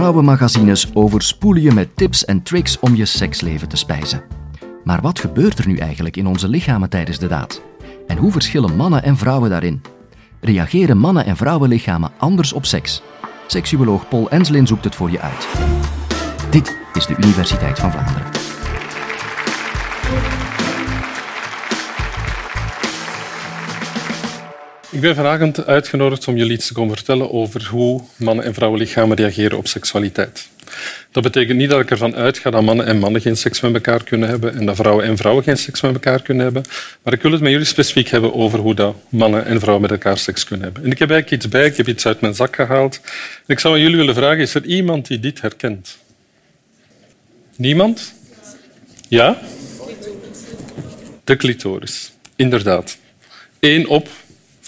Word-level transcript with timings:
vrouwenmagazines 0.00 0.94
overspoelen 0.94 1.62
je 1.62 1.72
met 1.72 1.96
tips 1.96 2.24
en 2.24 2.42
tricks 2.42 2.78
om 2.78 2.96
je 2.96 3.04
seksleven 3.04 3.68
te 3.68 3.76
spijzen. 3.76 4.22
Maar 4.84 5.00
wat 5.00 5.18
gebeurt 5.18 5.58
er 5.58 5.66
nu 5.66 5.76
eigenlijk 5.76 6.16
in 6.16 6.26
onze 6.26 6.48
lichamen 6.48 6.90
tijdens 6.90 7.18
de 7.18 7.26
daad? 7.26 7.62
En 8.06 8.16
hoe 8.16 8.32
verschillen 8.32 8.76
mannen 8.76 9.02
en 9.02 9.16
vrouwen 9.16 9.50
daarin? 9.50 9.82
Reageren 10.40 10.98
mannen- 10.98 11.24
en 11.24 11.36
vrouwenlichamen 11.36 12.10
anders 12.18 12.52
op 12.52 12.66
seks? 12.66 13.02
Seksuoloog 13.46 14.08
Paul 14.08 14.30
Enslin 14.30 14.66
zoekt 14.66 14.84
het 14.84 14.94
voor 14.94 15.10
je 15.10 15.20
uit. 15.20 15.48
Dit 16.50 16.76
is 16.92 17.06
de 17.06 17.14
Universiteit 17.16 17.78
van 17.78 17.90
Vlaanderen. 17.90 18.39
Ik 24.92 25.00
ben 25.00 25.14
vanavond 25.14 25.66
uitgenodigd 25.66 26.28
om 26.28 26.36
jullie 26.36 26.52
iets 26.52 26.66
te 26.66 26.72
komen 26.72 26.96
vertellen 26.96 27.32
over 27.32 27.66
hoe 27.70 28.02
mannen- 28.16 28.44
en 28.44 28.54
vrouwenlichamen 28.54 29.16
reageren 29.16 29.58
op 29.58 29.66
seksualiteit. 29.66 30.48
Dat 31.10 31.22
betekent 31.22 31.58
niet 31.58 31.70
dat 31.70 31.80
ik 31.80 31.90
ervan 31.90 32.14
uitga 32.14 32.50
dat 32.50 32.62
mannen 32.62 32.86
en 32.86 32.98
mannen 32.98 33.20
geen 33.20 33.36
seks 33.36 33.60
met 33.60 33.74
elkaar 33.74 34.04
kunnen 34.04 34.28
hebben 34.28 34.54
en 34.54 34.66
dat 34.66 34.76
vrouwen 34.76 35.04
en 35.04 35.16
vrouwen 35.16 35.44
geen 35.44 35.56
seks 35.56 35.80
met 35.80 35.92
elkaar 35.92 36.22
kunnen 36.22 36.44
hebben. 36.44 36.62
Maar 37.02 37.12
ik 37.12 37.22
wil 37.22 37.32
het 37.32 37.40
met 37.40 37.50
jullie 37.50 37.66
specifiek 37.66 38.08
hebben 38.08 38.34
over 38.34 38.58
hoe 38.58 38.74
dat 38.74 38.96
mannen 39.08 39.46
en 39.46 39.60
vrouwen 39.60 39.82
met 39.82 39.90
elkaar 39.90 40.18
seks 40.18 40.44
kunnen 40.44 40.64
hebben. 40.64 40.84
En 40.84 40.90
ik 40.90 40.98
heb 40.98 41.10
eigenlijk 41.10 41.42
iets 41.42 41.52
bij, 41.52 41.66
ik 41.66 41.76
heb 41.76 41.88
iets 41.88 42.06
uit 42.06 42.20
mijn 42.20 42.34
zak 42.34 42.54
gehaald. 42.54 43.00
En 43.46 43.54
ik 43.54 43.58
zou 43.58 43.74
aan 43.74 43.80
jullie 43.80 43.96
willen 43.96 44.14
vragen, 44.14 44.38
is 44.38 44.54
er 44.54 44.64
iemand 44.64 45.06
die 45.06 45.20
dit 45.20 45.40
herkent? 45.40 45.98
Niemand? 47.56 48.14
Ja? 49.08 49.38
De 51.24 51.36
clitoris. 51.36 52.12
Inderdaad. 52.36 52.98
Eén 53.60 53.88
op 53.88 54.08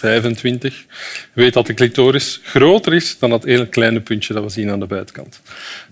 25 0.03 0.85
weet 1.33 1.53
dat 1.53 1.67
de 1.67 1.73
clitoris 1.73 2.39
groter 2.43 2.93
is 2.93 3.15
dan 3.19 3.29
dat 3.29 3.45
ene 3.45 3.67
kleine 3.67 4.01
puntje 4.01 4.33
dat 4.33 4.43
we 4.43 4.49
zien 4.49 4.69
aan 4.71 4.79
de 4.79 4.85
buitenkant. 4.85 5.41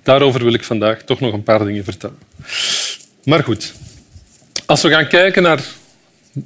Daarover 0.03 0.44
wil 0.44 0.53
ik 0.53 0.63
vandaag 0.63 1.02
toch 1.02 1.19
nog 1.19 1.33
een 1.33 1.44
paar 1.44 1.66
dingen 1.66 1.83
vertellen. 1.83 2.17
Maar 3.23 3.44
goed, 3.44 3.73
als 4.66 4.81
we 4.81 4.89
gaan 4.89 5.08
kijken 5.08 5.44
naar, 5.44 5.63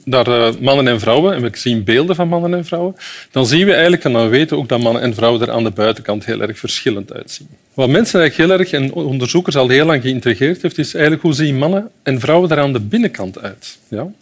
naar 0.04 0.28
uh, 0.28 0.48
mannen 0.60 0.88
en 0.88 1.00
vrouwen 1.00 1.34
en 1.36 1.42
we 1.42 1.50
zien 1.54 1.84
beelden 1.84 2.16
van 2.16 2.28
mannen 2.28 2.54
en 2.54 2.66
vrouwen, 2.66 2.96
dan 3.32 3.46
zien 3.46 3.66
we 3.66 3.72
eigenlijk 3.72 4.04
en 4.04 4.14
dan 4.14 4.30
weten 4.30 4.56
we 4.56 4.64
ook 4.64 4.70
dat 4.70 4.82
mannen 4.82 5.02
en 5.02 5.14
vrouwen 5.14 5.42
er 5.42 5.52
aan 5.52 5.64
de 5.64 5.72
buitenkant 5.72 6.26
heel 6.26 6.42
erg 6.42 6.60
verschillend 6.60 7.14
uitzien. 7.14 7.48
Wat 7.74 7.90
mensen 7.90 8.20
eigenlijk 8.20 8.50
heel 8.50 8.60
erg 8.60 8.72
en 8.72 8.94
onderzoekers 8.94 9.56
al 9.56 9.70
heel 9.70 9.86
lang 9.86 10.02
geïntrigeerd 10.02 10.62
heeft, 10.62 10.78
is 10.78 10.94
eigenlijk 10.94 11.24
hoe 11.24 11.34
zien 11.34 11.58
mannen 11.58 11.90
en 12.04 12.20
vrouwen 12.20 12.50
er 12.50 12.60
aan 12.60 12.74
de 12.74 12.80
binnenkant 12.80 13.42
uit. 13.42 13.78
Ja? 13.88 14.00
En 14.00 14.14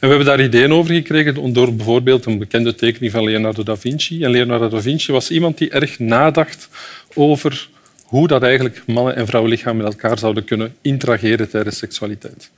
we 0.00 0.06
hebben 0.06 0.26
daar 0.26 0.42
ideeën 0.42 0.72
over 0.72 0.94
gekregen 0.94 1.52
door 1.52 1.74
bijvoorbeeld 1.74 2.24
een 2.24 2.38
bekende 2.38 2.74
tekening 2.74 3.12
van 3.12 3.24
Leonardo 3.24 3.62
da 3.62 3.76
Vinci. 3.76 4.28
Leonardo 4.28 4.68
da 4.68 4.80
Vinci 4.80 5.12
was 5.12 5.30
iemand 5.30 5.58
die 5.58 5.70
erg 5.70 5.98
nadacht 5.98 6.68
over 7.14 7.68
hoe 8.12 8.28
dat 8.28 8.42
eigenlijk 8.42 8.82
mannen- 8.86 9.16
en 9.16 9.26
vrouwenlichaam 9.26 9.76
met 9.76 9.86
elkaar 9.86 10.18
zouden 10.18 10.44
kunnen 10.44 10.74
interageren 10.82 11.50
tijdens 11.50 11.78
seksualiteit. 11.78 12.50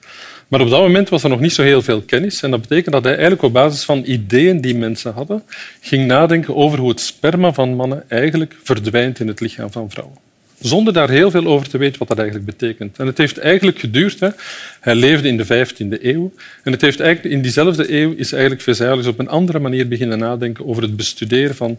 Maar 0.48 0.60
op 0.60 0.70
dat 0.70 0.80
moment 0.80 1.08
was 1.08 1.22
er 1.22 1.28
nog 1.28 1.40
niet 1.40 1.52
zo 1.52 1.62
heel 1.62 1.82
veel 1.82 2.02
kennis. 2.02 2.42
En 2.42 2.50
dat 2.50 2.60
betekent 2.60 2.92
dat 2.92 3.02
hij 3.02 3.12
eigenlijk 3.12 3.42
op 3.42 3.52
basis 3.52 3.84
van 3.84 4.02
ideeën 4.04 4.60
die 4.60 4.76
mensen 4.76 5.12
hadden, 5.12 5.42
ging 5.80 6.06
nadenken 6.06 6.56
over 6.56 6.78
hoe 6.78 6.88
het 6.88 7.00
sperma 7.00 7.52
van 7.52 7.74
mannen 7.74 8.04
eigenlijk 8.08 8.56
verdwijnt 8.62 9.20
in 9.20 9.28
het 9.28 9.40
lichaam 9.40 9.72
van 9.72 9.90
vrouwen 9.90 10.16
zonder 10.60 10.92
daar 10.92 11.10
heel 11.10 11.30
veel 11.30 11.46
over 11.46 11.68
te 11.68 11.78
weten 11.78 11.98
wat 11.98 12.08
dat 12.08 12.18
eigenlijk 12.18 12.46
betekent. 12.46 12.98
En 12.98 13.06
het 13.06 13.18
heeft 13.18 13.38
eigenlijk 13.38 13.78
geduurd. 13.78 14.20
Hè. 14.20 14.28
Hij 14.80 14.94
leefde 14.94 15.28
in 15.28 15.36
de 15.36 15.44
15e 15.44 16.02
eeuw. 16.02 16.32
En 16.62 16.72
het 16.72 16.80
heeft 16.80 17.00
eigenlijk, 17.00 17.34
in 17.34 17.42
diezelfde 17.42 17.92
eeuw 17.92 18.14
is 18.16 18.32
eigenlijk 18.32 18.62
Vesalius 18.62 19.06
op 19.06 19.18
een 19.18 19.28
andere 19.28 19.58
manier 19.58 19.88
beginnen 19.88 20.18
nadenken 20.18 20.66
over 20.66 20.82
het 20.82 20.96
bestuderen 20.96 21.54
van 21.54 21.78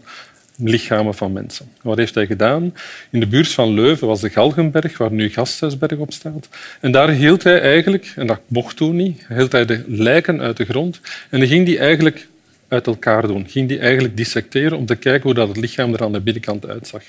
lichamen 0.56 1.14
van 1.14 1.32
mensen. 1.32 1.68
Wat 1.82 1.96
heeft 1.96 2.14
hij 2.14 2.26
gedaan? 2.26 2.74
In 3.10 3.20
de 3.20 3.26
buurt 3.26 3.52
van 3.52 3.74
Leuven 3.74 4.06
was 4.06 4.20
de 4.20 4.30
Galgenberg, 4.30 4.98
waar 4.98 5.12
nu 5.12 5.30
Gasthuisberg 5.30 5.98
op 5.98 6.12
staat. 6.12 6.48
En 6.80 6.92
daar 6.92 7.10
hield 7.10 7.42
hij 7.42 7.60
eigenlijk, 7.60 8.12
en 8.16 8.26
dat 8.26 8.40
mocht 8.46 8.76
toen 8.76 8.96
niet, 8.96 9.26
hield 9.28 9.52
hij 9.52 9.64
de 9.64 9.84
lijken 9.86 10.40
uit 10.40 10.56
de 10.56 10.64
grond 10.64 11.00
en 11.30 11.38
dan 11.38 11.48
ging 11.48 11.66
die 11.66 11.78
eigenlijk 11.78 12.26
uit 12.68 12.86
elkaar 12.86 13.26
doen. 13.26 13.48
Ging 13.48 13.68
die 13.68 13.78
eigenlijk 13.78 14.16
dissecteren 14.16 14.78
om 14.78 14.86
te 14.86 14.96
kijken 14.96 15.22
hoe 15.22 15.34
dat 15.34 15.48
het 15.48 15.56
lichaam 15.56 15.94
er 15.94 16.02
aan 16.02 16.12
de 16.12 16.20
binnenkant 16.20 16.66
uitzag. 16.66 17.02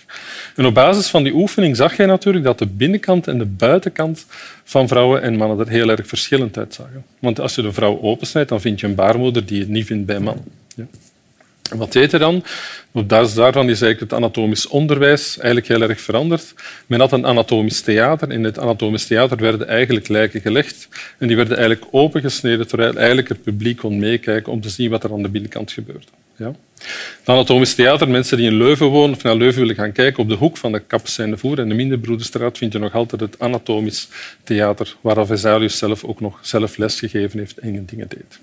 En 0.56 0.66
op 0.66 0.74
basis 0.74 1.08
van 1.08 1.24
die 1.24 1.34
oefening 1.34 1.76
zag 1.76 1.98
je 1.98 2.06
natuurlijk 2.06 2.46
dat 2.46 2.60
de 2.60 2.66
binnenkant 2.66 3.28
en 3.28 3.38
de 3.38 3.46
buitenkant 3.46 4.26
van 4.64 4.88
vrouwen 4.88 5.22
en 5.22 5.36
mannen 5.36 5.60
er 5.60 5.70
heel 5.70 5.90
erg 5.90 6.08
verschillend 6.08 6.58
uitzagen. 6.58 7.06
Want 7.20 7.40
als 7.40 7.56
je 7.56 7.62
een 7.62 7.74
vrouw 7.74 8.02
opensnijdt, 8.02 8.50
dan 8.50 8.62
vind 8.62 8.80
je 8.80 8.88
een 8.88 8.96
baarmoeder 8.96 9.46
die 9.46 9.60
je 9.60 9.68
niet 9.68 9.86
vindt 9.86 10.06
bij 10.06 10.20
mannen. 10.20 10.46
Ja. 10.76 10.86
Wat 11.76 11.92
deed 11.92 12.12
hij 12.12 12.20
dan? 12.20 12.44
Op 12.92 13.08
basis 13.08 13.34
daarvan 13.34 13.70
is 13.70 13.82
eigenlijk 13.82 14.12
het 14.12 14.14
anatomisch 14.14 14.68
onderwijs 14.68 15.38
eigenlijk 15.38 15.68
heel 15.68 15.82
erg 15.82 16.02
veranderd. 16.02 16.54
Men 16.86 17.00
had 17.00 17.12
een 17.12 17.26
anatomisch 17.26 17.82
theater. 17.82 18.32
In 18.32 18.44
het 18.44 18.60
anatomisch 18.60 19.06
theater 19.06 19.38
werden 19.38 19.68
eigenlijk 19.68 20.08
lijken 20.08 20.42
gelegd 20.42 20.88
en 21.18 21.28
die 21.28 21.36
werden 21.36 21.58
eigenlijk 21.58 21.88
opengesneden 21.92 22.68
terwijl 22.68 22.96
eigenlijk 22.96 23.28
het 23.28 23.44
publiek 23.44 23.78
kon 23.78 24.00
meekijken 24.00 24.52
om 24.52 24.62
te 24.62 24.70
zien 24.70 24.90
wat 24.90 25.04
er 25.04 25.12
aan 25.12 25.22
de 25.22 25.30
binnenkant 25.30 25.72
gebeurde. 25.72 26.06
Ja? 26.38 26.56
Het 27.20 27.36
anatomisch 27.36 27.76
theater, 27.76 28.10
mensen 28.10 28.38
die 28.38 28.50
in 28.50 28.58
Leuven 28.58 28.86
wonen 28.86 29.16
of 29.16 29.24
naar 29.24 29.36
Leuven 29.36 29.62
willen 29.62 29.76
gaan 29.76 29.92
kijken, 29.92 30.24
op 30.24 30.30
de 30.30 30.36
hoek 30.36 30.58
van 30.58 30.72
de 30.72 30.80
Kapucijnenvoer 30.80 31.60
en 31.60 31.70
de 31.70 31.76
Minderbroederstraat 31.76 32.58
vind 32.58 32.74
je 32.74 32.80
nog 32.80 32.94
altijd 32.94 33.22
het 33.22 33.40
anatomisch 33.40 34.08
theater, 34.44 34.96
waar 35.02 35.26
Vesalius 35.26 35.78
zelf 35.78 36.04
ook 36.04 36.22
nog 36.22 36.40
zelf 36.42 36.78
lesgegeven 36.78 37.40
heeft 37.40 37.58
en 37.58 37.86
dingen 37.86 38.08
deed. 38.08 38.40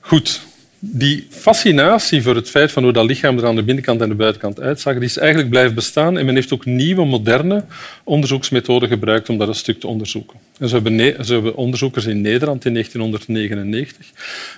Goed, 0.00 0.40
die 0.84 1.26
fascinatie 1.30 2.22
voor 2.22 2.34
het 2.34 2.50
feit 2.50 2.72
van 2.72 2.82
hoe 2.82 2.92
dat 2.92 3.04
lichaam 3.04 3.38
er 3.38 3.46
aan 3.46 3.54
de 3.54 3.62
binnenkant 3.62 4.00
en 4.00 4.08
de 4.08 4.14
buitenkant 4.14 4.60
uitzag, 4.60 4.94
die 4.94 5.02
is 5.02 5.16
eigenlijk 5.16 5.50
blijven 5.50 5.74
bestaan 5.74 6.18
en 6.18 6.24
men 6.26 6.34
heeft 6.34 6.52
ook 6.52 6.64
nieuwe, 6.64 7.04
moderne 7.04 7.64
onderzoeksmethoden 8.04 8.88
gebruikt 8.88 9.28
om 9.28 9.38
dat 9.38 9.48
een 9.48 9.54
stuk 9.54 9.80
te 9.80 9.86
onderzoeken. 9.86 10.38
En 10.62 10.68
zo 10.68 10.74
hebben, 10.74 10.98
hebben 11.26 11.54
onderzoekers 11.54 12.06
in 12.06 12.20
Nederland 12.20 12.64
in 12.64 12.72
1999 12.72 14.06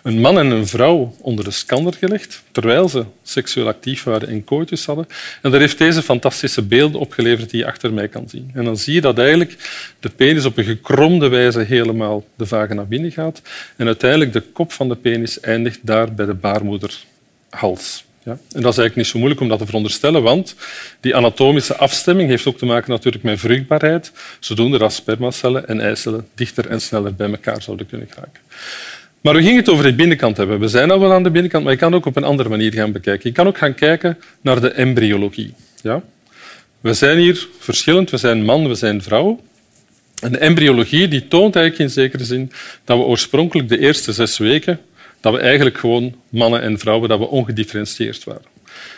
een 0.03 0.21
man 0.21 0.39
en 0.39 0.51
een 0.51 0.67
vrouw 0.67 1.15
onder 1.21 1.45
de 1.45 1.51
scanner 1.51 1.93
gelegd, 1.93 2.43
terwijl 2.53 2.89
ze 2.89 3.05
seksueel 3.23 3.67
actief 3.67 4.03
waren 4.03 4.29
en 4.29 4.45
coitus 4.45 4.87
hadden. 4.87 5.07
En 5.43 5.51
daar 5.51 5.61
heeft 5.61 5.79
deze 5.79 6.03
fantastische 6.03 6.63
beelden 6.63 7.01
opgeleverd 7.01 7.51
die 7.51 7.61
je 7.61 7.67
achter 7.67 7.93
mij 7.93 8.09
kan 8.09 8.29
zien. 8.29 8.51
En 8.55 8.65
dan 8.65 8.77
zie 8.77 8.95
je 8.95 9.01
dat 9.01 9.19
eigenlijk 9.19 9.57
de 10.01 10.09
penis 10.09 10.45
op 10.45 10.59
een 10.59 10.65
gekromde 10.65 11.29
wijze 11.29 11.61
helemaal 11.61 12.25
de 12.37 12.47
vagina 12.47 12.83
binnen 12.83 13.13
gaat 13.13 13.43
en 13.77 13.87
uiteindelijk 13.87 14.33
de 14.33 14.41
kop 14.41 14.73
van 14.73 14.89
de 14.89 14.97
penis 14.97 15.41
eindigt 15.41 15.79
daar 15.83 16.15
bij 16.15 16.27
de 16.27 16.35
baarmoederhals. 16.35 18.05
Ja? 18.25 18.31
En 18.33 18.39
dat 18.63 18.73
is 18.73 18.79
eigenlijk 18.79 18.97
niet 18.97 19.07
zo 19.07 19.19
moeilijk 19.19 19.41
om 19.41 19.49
dat 19.49 19.59
te 19.59 19.67
veronderstellen, 19.67 20.23
want 20.23 20.55
die 21.01 21.17
anatomische 21.17 21.77
afstemming 21.77 22.29
heeft 22.29 22.47
ook 22.47 22.59
te 22.59 22.67
maken 22.67 22.91
natuurlijk 22.91 23.25
met 23.25 23.41
vruchtbaarheid, 23.41 24.13
zodoende 24.41 24.79
dat 24.79 24.93
spermacellen 24.93 25.69
en 25.69 25.81
eicellen 25.81 26.27
dichter 26.35 26.69
en 26.69 26.81
sneller 26.81 27.15
bij 27.15 27.31
elkaar 27.31 27.63
zouden 27.63 27.87
kunnen 27.87 28.09
geraken. 28.11 28.41
Maar 29.21 29.35
we 29.35 29.43
gingen 29.43 29.57
het 29.57 29.69
over 29.69 29.85
de 29.85 29.95
binnenkant 29.95 30.37
hebben. 30.37 30.61
We 30.61 30.69
zijn 30.69 30.91
al 30.91 31.01
wel 31.01 31.13
aan 31.13 31.23
de 31.23 31.31
binnenkant, 31.31 31.65
maar 31.65 31.73
je 31.73 31.79
kan 31.79 31.95
ook 31.95 32.07
op 32.07 32.17
een 32.17 32.25
andere 32.25 32.49
manier 32.49 32.73
gaan 32.73 32.93
bekijken. 32.93 33.29
Je 33.29 33.35
kan 33.35 33.47
ook 33.47 33.59
gaan 33.59 33.75
kijken 33.75 34.19
naar 34.41 34.61
de 34.61 34.71
embryologie. 34.71 35.55
Ja? 35.83 36.03
We 36.81 36.95
zijn 36.95 37.19
hier 37.19 37.49
verschillend. 37.59 38.11
We 38.11 38.17
zijn 38.17 38.45
man, 38.45 38.69
we 38.69 38.75
zijn 38.75 39.03
vrouw. 39.03 39.41
En 40.23 40.33
de 40.33 40.39
embryologie 40.39 41.09
die 41.09 41.29
toont 41.29 41.57
eigenlijk 41.57 41.85
in 41.85 41.95
zekere 41.95 42.25
zin 42.25 42.53
dat 42.85 42.99
we 42.99 43.05
oorspronkelijk 43.05 43.69
de 43.69 43.79
eerste 43.79 44.13
zes 44.13 44.39
weken 44.39 44.81
dat 45.25 45.33
we 45.33 45.39
eigenlijk 45.39 45.79
gewoon 45.79 46.15
mannen 46.29 46.63
en 46.63 46.79
vrouwen 46.79 47.09
dat 47.09 47.19
we 47.19 47.29
ongedifferentieerd 47.29 48.25
waren. 48.25 48.43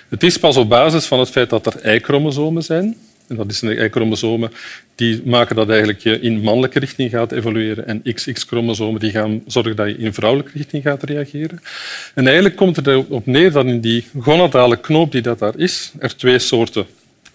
Het 0.09 0.23
is 0.23 0.39
pas 0.39 0.57
op 0.57 0.69
basis 0.69 1.07
van 1.07 1.19
het 1.19 1.31
feit 1.31 1.51
dat 1.51 1.67
er 1.67 1.95
Y-chromosomen 1.95 2.63
zijn. 2.63 2.97
En 3.29 3.37
dat 3.37 3.55
zijn 3.55 3.79
Y-chromosomen 3.85 4.51
die 4.95 5.23
maken 5.25 5.57
dat 5.57 5.69
eigenlijk 5.69 5.99
je 5.99 6.21
in 6.21 6.41
mannelijke 6.41 6.79
richting 6.79 7.11
gaat 7.11 7.33
evolueren. 7.33 7.87
En 7.87 8.03
XX-chromosomen 8.03 9.01
die 9.01 9.11
gaan 9.11 9.43
zorgen 9.47 9.77
dat 9.77 9.87
je 9.87 9.97
in 9.97 10.15
vrouwelijke 10.15 10.53
richting 10.55 10.83
gaat 10.83 11.03
reageren. 11.03 11.63
En 12.15 12.25
eigenlijk 12.27 12.57
komt 12.57 12.77
het 12.77 12.87
erop 12.87 13.27
neer 13.27 13.53
dat 13.53 13.65
in 13.65 13.81
die 13.81 14.05
gonadale 14.19 14.81
knoop 14.81 15.13
die 15.13 15.23
dat 15.23 15.39
daar 15.39 15.59
is, 15.59 15.93
er 15.99 16.17
twee 16.17 16.39
soorten 16.39 16.87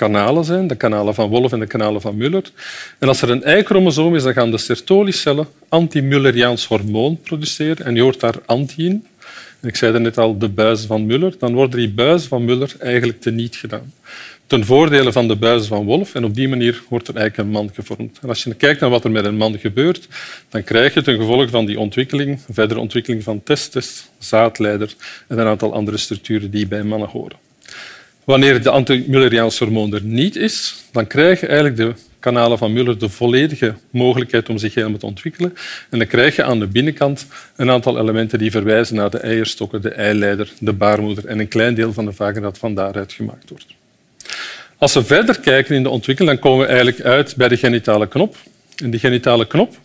kanalen 0.06 0.44
zijn, 0.44 0.68
de 0.68 0.76
kanalen 0.76 1.14
van 1.14 1.30
Wolff 1.30 1.54
en 1.54 1.60
de 1.60 1.68
kanalen 1.68 2.02
van 2.02 2.18
Muller. 2.18 2.44
En 3.00 3.08
als 3.08 3.22
er 3.22 3.30
een 3.30 3.58
Y-chromosoom 3.58 4.16
is, 4.16 4.24
dan 4.24 4.34
gaan 4.34 4.52
de 4.52 4.58
Sertoli-cellen 4.58 5.48
anti-Mulleriaans 5.70 6.66
hormoon 6.66 7.20
produceren. 7.22 7.86
En 7.86 7.96
je 7.96 8.02
hoort 8.02 8.20
daar 8.20 8.36
anti 8.46 8.86
in. 8.86 9.06
Ik 9.62 9.76
zei 9.76 10.00
net 10.00 10.18
al, 10.18 10.38
de 10.38 10.50
buizen 10.50 10.88
van 10.88 11.06
Muller. 11.06 11.34
Dan 11.40 11.54
worden 11.54 11.80
die 11.80 11.90
buizen 11.90 12.30
van 12.30 12.46
Muller 12.46 12.72
eigenlijk 12.80 13.22
teniet 13.22 13.56
gedaan. 13.56 13.94
Ten 14.48 14.66
voordele 14.66 15.12
van 15.12 15.28
de 15.28 15.36
buizen 15.36 15.68
van 15.68 15.86
Wolff. 15.86 16.16
En 16.16 16.24
op 16.24 16.36
die 16.36 16.50
manier 16.50 16.84
wordt 16.90 17.08
er 17.08 17.16
eigenlijk 17.16 17.48
een 17.48 17.54
man 17.54 17.70
gevormd. 17.74 18.20
En 18.22 18.30
als 18.30 18.44
je 18.44 18.54
kijkt 18.54 18.80
naar 18.80 18.90
wat 18.90 19.04
er 19.04 19.12
met 19.12 19.26
een 19.26 19.38
man 19.38 19.60
gebeurt, 19.60 20.08
dan 20.50 20.64
krijg 20.64 20.94
je 20.94 21.02
ten 21.02 21.18
gevolge 21.18 21.50
van 21.50 21.66
die 21.66 21.80
ontwikkeling, 21.80 22.40
verdere 22.50 22.80
ontwikkeling 22.80 23.24
van 23.24 23.44
testes, 23.44 24.06
zaadleider 24.20 24.94
en 25.28 25.40
een 25.40 25.48
aantal 25.48 25.74
andere 25.74 25.98
structuren 25.98 26.52
die 26.52 26.68
bij 26.68 26.84
mannen 26.84 27.10
horen. 27.10 27.51
Wanneer 28.24 28.64
de 28.64 28.70
anti-Mulleriaans 28.70 29.60
hormoon 29.60 29.94
er 29.94 30.04
niet 30.04 30.36
is, 30.36 30.76
dan 30.92 31.08
krijg 31.08 31.40
je 31.40 31.48
eigenlijk 31.48 31.78
de 31.78 31.94
kanalen 32.20 32.58
van 32.58 32.74
Muller 32.74 32.98
de 32.98 33.10
volledige 33.10 33.74
mogelijkheid 33.90 34.50
om 34.50 34.58
zich 34.58 34.74
helemaal 34.74 34.98
te 34.98 35.06
ontwikkelen. 35.06 35.54
En 35.90 35.98
dan 35.98 36.08
krijg 36.08 36.36
je 36.36 36.44
aan 36.44 36.60
de 36.60 36.68
binnenkant 36.68 37.26
een 37.56 37.70
aantal 37.70 38.00
elementen 38.00 38.40
die 38.40 38.52
verwijzen 38.52 38.96
naar 38.96 39.10
de 39.10 39.18
eierstokken, 39.18 39.82
de 39.82 39.90
eileider, 39.90 40.52
de 40.60 40.74
baarmoeder 40.74 41.26
en 41.26 41.40
een 41.40 41.48
klein 41.48 41.74
deel 41.74 41.94
van 41.94 42.06
de 42.06 42.14
vagina 42.14 42.42
dat 42.42 42.58
van 42.58 42.76
daaruit 42.76 43.14
gemaakt 43.14 43.50
wordt. 43.50 43.66
Als 44.78 44.94
we 44.94 45.04
verder 45.04 45.40
kijken 45.40 45.76
in 45.76 45.84
de 45.84 45.90
ontwikkeling, 45.90 46.34
dan 46.34 46.52
komen 46.52 46.66
we 46.66 46.72
eigenlijk 46.72 47.02
uit 47.02 47.36
bij 47.36 47.48
de 47.48 47.58
genitale 47.58 48.08
knop. 48.08 48.36
En 48.84 48.90
die 48.90 49.00
genitale 49.00 49.48
knop 49.48 49.78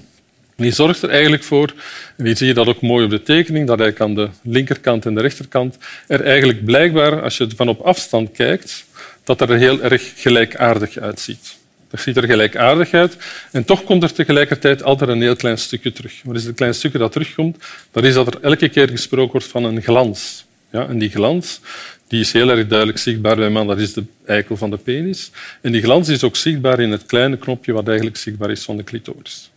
die 0.56 0.72
zorgt 0.72 1.02
er 1.02 1.10
eigenlijk 1.10 1.42
voor, 1.42 1.72
en 2.16 2.24
hier 2.24 2.36
zie 2.36 2.46
je 2.46 2.54
dat 2.54 2.66
ook 2.66 2.80
mooi 2.80 3.04
op 3.04 3.10
de 3.10 3.22
tekening, 3.22 3.66
dat 3.66 3.80
eigenlijk 3.80 4.10
aan 4.10 4.24
de 4.24 4.50
linkerkant 4.50 5.06
en 5.06 5.14
de 5.14 5.20
rechterkant 5.20 5.76
er 6.06 6.20
eigenlijk 6.24 6.64
blijkbaar, 6.64 7.22
als 7.22 7.36
je 7.36 7.48
van 7.56 7.68
op 7.68 7.80
afstand 7.80 8.32
kijkt, 8.32 8.84
dat 9.24 9.40
er 9.40 9.56
heel 9.56 9.82
erg 9.82 10.12
gelijkaardig 10.16 10.98
uitziet. 10.98 11.56
Dat 11.90 12.00
ziet 12.00 12.16
er 12.16 12.24
gelijkaardig 12.24 12.92
uit. 12.92 13.16
En 13.52 13.64
toch 13.64 13.84
komt 13.84 14.02
er 14.02 14.12
tegelijkertijd 14.12 14.82
altijd 14.82 15.10
een 15.10 15.22
heel 15.22 15.36
klein 15.36 15.58
stukje 15.58 15.92
terug. 15.92 16.20
Wat 16.24 16.36
is 16.36 16.44
het 16.44 16.56
klein 16.56 16.74
stukje 16.74 16.98
dat 16.98 17.12
terugkomt? 17.12 17.56
Dat 17.90 18.04
is 18.04 18.14
dat 18.14 18.34
er 18.34 18.40
elke 18.40 18.68
keer 18.68 18.88
gesproken 18.88 19.32
wordt 19.32 19.46
van 19.46 19.64
een 19.64 19.82
glans. 19.82 20.44
Ja, 20.70 20.88
en 20.88 20.98
die 20.98 21.10
glans 21.10 21.60
die 22.08 22.20
is 22.20 22.32
heel 22.32 22.50
erg 22.50 22.66
duidelijk 22.66 22.98
zichtbaar 22.98 23.36
bij 23.36 23.50
man. 23.50 23.66
Dat 23.66 23.78
is 23.78 23.92
de 23.92 24.04
eikel 24.24 24.56
van 24.56 24.70
de 24.70 24.76
penis. 24.76 25.30
En 25.60 25.72
die 25.72 25.82
glans 25.82 26.08
is 26.08 26.22
ook 26.22 26.36
zichtbaar 26.36 26.80
in 26.80 26.90
het 26.90 27.06
kleine 27.06 27.36
knopje 27.36 27.72
wat 27.72 27.86
eigenlijk 27.86 28.16
zichtbaar 28.16 28.50
is 28.50 28.64
van 28.64 28.76
de 28.76 28.84
clitoris. 28.84 29.50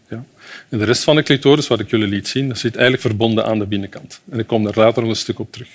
En 0.70 0.78
de 0.78 0.86
rest 0.86 1.04
van 1.04 1.16
de 1.16 1.24
clitoris, 1.24 1.68
wat 1.68 1.80
ik 1.80 1.90
jullie 1.90 2.08
liet 2.08 2.28
zien, 2.28 2.48
dat 2.48 2.58
zit 2.58 2.74
eigenlijk 2.74 3.04
verbonden 3.08 3.46
aan 3.46 3.60
de 3.60 3.66
binnenkant. 3.66 4.20
En 4.32 4.40
ik 4.40 4.48
kom 4.48 4.64
daar 4.64 4.74
later 4.76 5.02
nog 5.02 5.12
een 5.12 5.18
stuk 5.18 5.40
op 5.40 5.52
terug. 5.52 5.68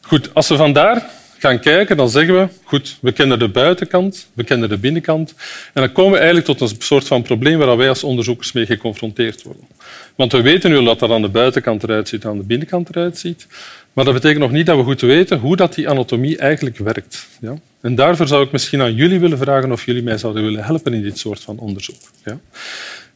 Goed, 0.00 0.34
als 0.34 0.48
we 0.48 0.56
vandaar 0.56 1.10
gaan 1.38 1.60
kijken, 1.60 1.96
dan 1.96 2.10
zeggen 2.10 2.34
we, 2.34 2.48
goed, 2.62 2.96
we 3.00 3.12
kennen 3.12 3.38
de 3.38 3.48
buitenkant, 3.48 4.28
we 4.32 4.44
kennen 4.44 4.68
de 4.68 4.78
binnenkant. 4.78 5.34
En 5.72 5.82
dan 5.82 5.92
komen 5.92 6.12
we 6.12 6.18
eigenlijk 6.18 6.46
tot 6.46 6.60
een 6.60 6.76
soort 6.78 7.06
van 7.06 7.22
probleem 7.22 7.58
waar 7.58 7.76
wij 7.76 7.88
als 7.88 8.04
onderzoekers 8.04 8.52
mee 8.52 8.66
geconfronteerd 8.66 9.42
worden. 9.42 9.66
Want 10.14 10.32
we 10.32 10.42
weten 10.42 10.70
nu 10.70 10.84
dat 10.84 10.98
dat 10.98 11.10
aan 11.10 11.22
de 11.22 11.28
buitenkant 11.28 11.82
eruit 11.82 12.08
ziet, 12.08 12.24
aan 12.24 12.38
de 12.38 12.44
binnenkant 12.44 12.88
eruit 12.88 13.18
ziet. 13.18 13.46
Maar 13.92 14.04
dat 14.04 14.14
betekent 14.14 14.40
nog 14.40 14.50
niet 14.50 14.66
dat 14.66 14.76
we 14.76 14.82
goed 14.82 15.00
weten 15.00 15.38
hoe 15.38 15.56
dat 15.56 15.74
die 15.74 15.88
anatomie 15.88 16.38
eigenlijk 16.38 16.78
werkt. 16.78 17.26
Ja? 17.40 17.58
En 17.80 17.94
daarvoor 17.94 18.26
zou 18.26 18.44
ik 18.44 18.52
misschien 18.52 18.80
aan 18.80 18.94
jullie 18.94 19.20
willen 19.20 19.38
vragen 19.38 19.72
of 19.72 19.86
jullie 19.86 20.02
mij 20.02 20.18
zouden 20.18 20.42
willen 20.42 20.64
helpen 20.64 20.94
in 20.94 21.02
dit 21.02 21.18
soort 21.18 21.40
van 21.40 21.58
onderzoek. 21.58 22.00
Ja? 22.24 22.38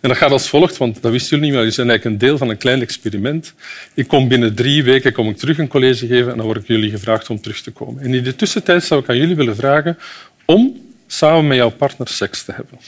En 0.00 0.08
dat 0.08 0.19
gaat 0.19 0.31
als 0.31 0.49
volgt, 0.49 0.76
want 0.76 1.02
dat 1.02 1.12
wisten 1.12 1.29
jullie 1.29 1.44
niet, 1.44 1.52
maar 1.52 1.61
jullie 1.61 1.75
zijn 1.75 1.88
eigenlijk 1.88 2.17
een 2.17 2.26
deel 2.26 2.38
van 2.38 2.49
een 2.49 2.56
klein 2.56 2.81
experiment. 2.81 3.55
Ik 3.94 4.08
kom 4.08 4.29
binnen 4.29 4.55
drie 4.55 4.85
weken 4.85 5.12
kom 5.12 5.29
ik 5.29 5.37
terug 5.37 5.58
een 5.58 5.69
college 5.69 6.06
geven 6.06 6.31
en 6.31 6.37
dan 6.37 6.47
word 6.47 6.58
ik 6.58 6.67
jullie 6.67 6.91
gevraagd 6.91 7.31
om 7.31 7.41
terug 7.41 7.61
te 7.61 7.70
komen. 7.70 8.02
En 8.02 8.14
in 8.14 8.23
de 8.23 8.37
tussentijd 8.37 8.85
zou 8.85 9.00
ik 9.00 9.08
aan 9.08 9.17
jullie 9.17 9.37
willen 9.37 9.56
vragen 9.56 9.99
om 10.44 10.81
samen 11.06 11.47
met 11.47 11.56
jouw 11.56 11.70
partner 11.70 12.08
seks 12.08 12.44
te 12.44 12.52
hebben. 12.52 12.79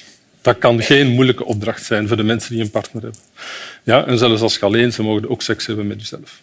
Dat 0.41 0.59
kan 0.59 0.83
geen 0.83 1.09
moeilijke 1.09 1.45
opdracht 1.45 1.85
zijn 1.85 2.09
voor 2.09 2.17
de 2.17 2.23
mensen 2.23 2.53
die 2.53 2.63
een 2.63 2.71
partner 2.71 3.03
hebben. 3.03 3.21
Ja, 3.83 4.07
en 4.07 4.19
zelfs 4.19 4.43
als 4.43 4.55
je 4.55 4.61
alleen 4.61 4.93
ze 4.93 5.03
mogen 5.03 5.31
ook 5.31 5.43
seks 5.43 5.67
hebben 5.67 5.87
met 5.87 6.01
jezelf. 6.01 6.43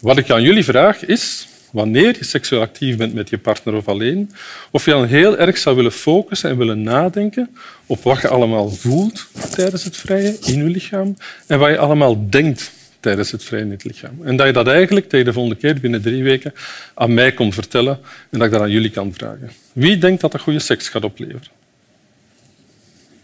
Wat 0.00 0.18
ik 0.18 0.30
aan 0.30 0.42
jullie 0.42 0.64
vraag 0.64 1.04
is, 1.04 1.46
wanneer 1.70 2.16
je 2.18 2.24
seksueel 2.24 2.60
actief 2.60 2.96
bent 2.96 3.14
met 3.14 3.28
je 3.28 3.38
partner 3.38 3.74
of 3.74 3.88
alleen, 3.88 4.30
of 4.70 4.84
je 4.84 4.90
dan 4.90 5.06
heel 5.06 5.38
erg 5.38 5.58
zou 5.58 5.76
willen 5.76 5.92
focussen 5.92 6.50
en 6.50 6.56
willen 6.58 6.82
nadenken 6.82 7.56
op 7.86 8.02
wat 8.02 8.20
je 8.20 8.28
allemaal 8.28 8.70
voelt 8.70 9.26
tijdens 9.56 9.84
het 9.84 9.96
vrije 9.96 10.36
in 10.44 10.64
je 10.64 10.70
lichaam 10.70 11.16
en 11.46 11.58
wat 11.58 11.70
je 11.70 11.78
allemaal 11.78 12.30
denkt 12.30 12.70
tijdens 13.00 13.30
het 13.30 13.44
vrije 13.44 13.62
in 13.62 13.70
het 13.70 13.84
lichaam. 13.84 14.18
En 14.24 14.36
dat 14.36 14.46
je 14.46 14.52
dat 14.52 14.66
eigenlijk 14.66 15.08
tegen 15.08 15.26
de 15.26 15.32
volgende 15.32 15.58
keer 15.58 15.80
binnen 15.80 16.02
drie 16.02 16.22
weken 16.22 16.54
aan 16.94 17.14
mij 17.14 17.32
komt 17.32 17.54
vertellen 17.54 17.98
en 18.30 18.38
dat 18.38 18.46
ik 18.46 18.52
dat 18.52 18.60
aan 18.60 18.70
jullie 18.70 18.90
kan 18.90 19.14
vragen. 19.14 19.50
Wie 19.72 19.98
denkt 19.98 20.20
dat 20.20 20.32
dat 20.32 20.40
goede 20.40 20.58
seks 20.58 20.88
gaat 20.88 21.04
opleveren? 21.04 21.48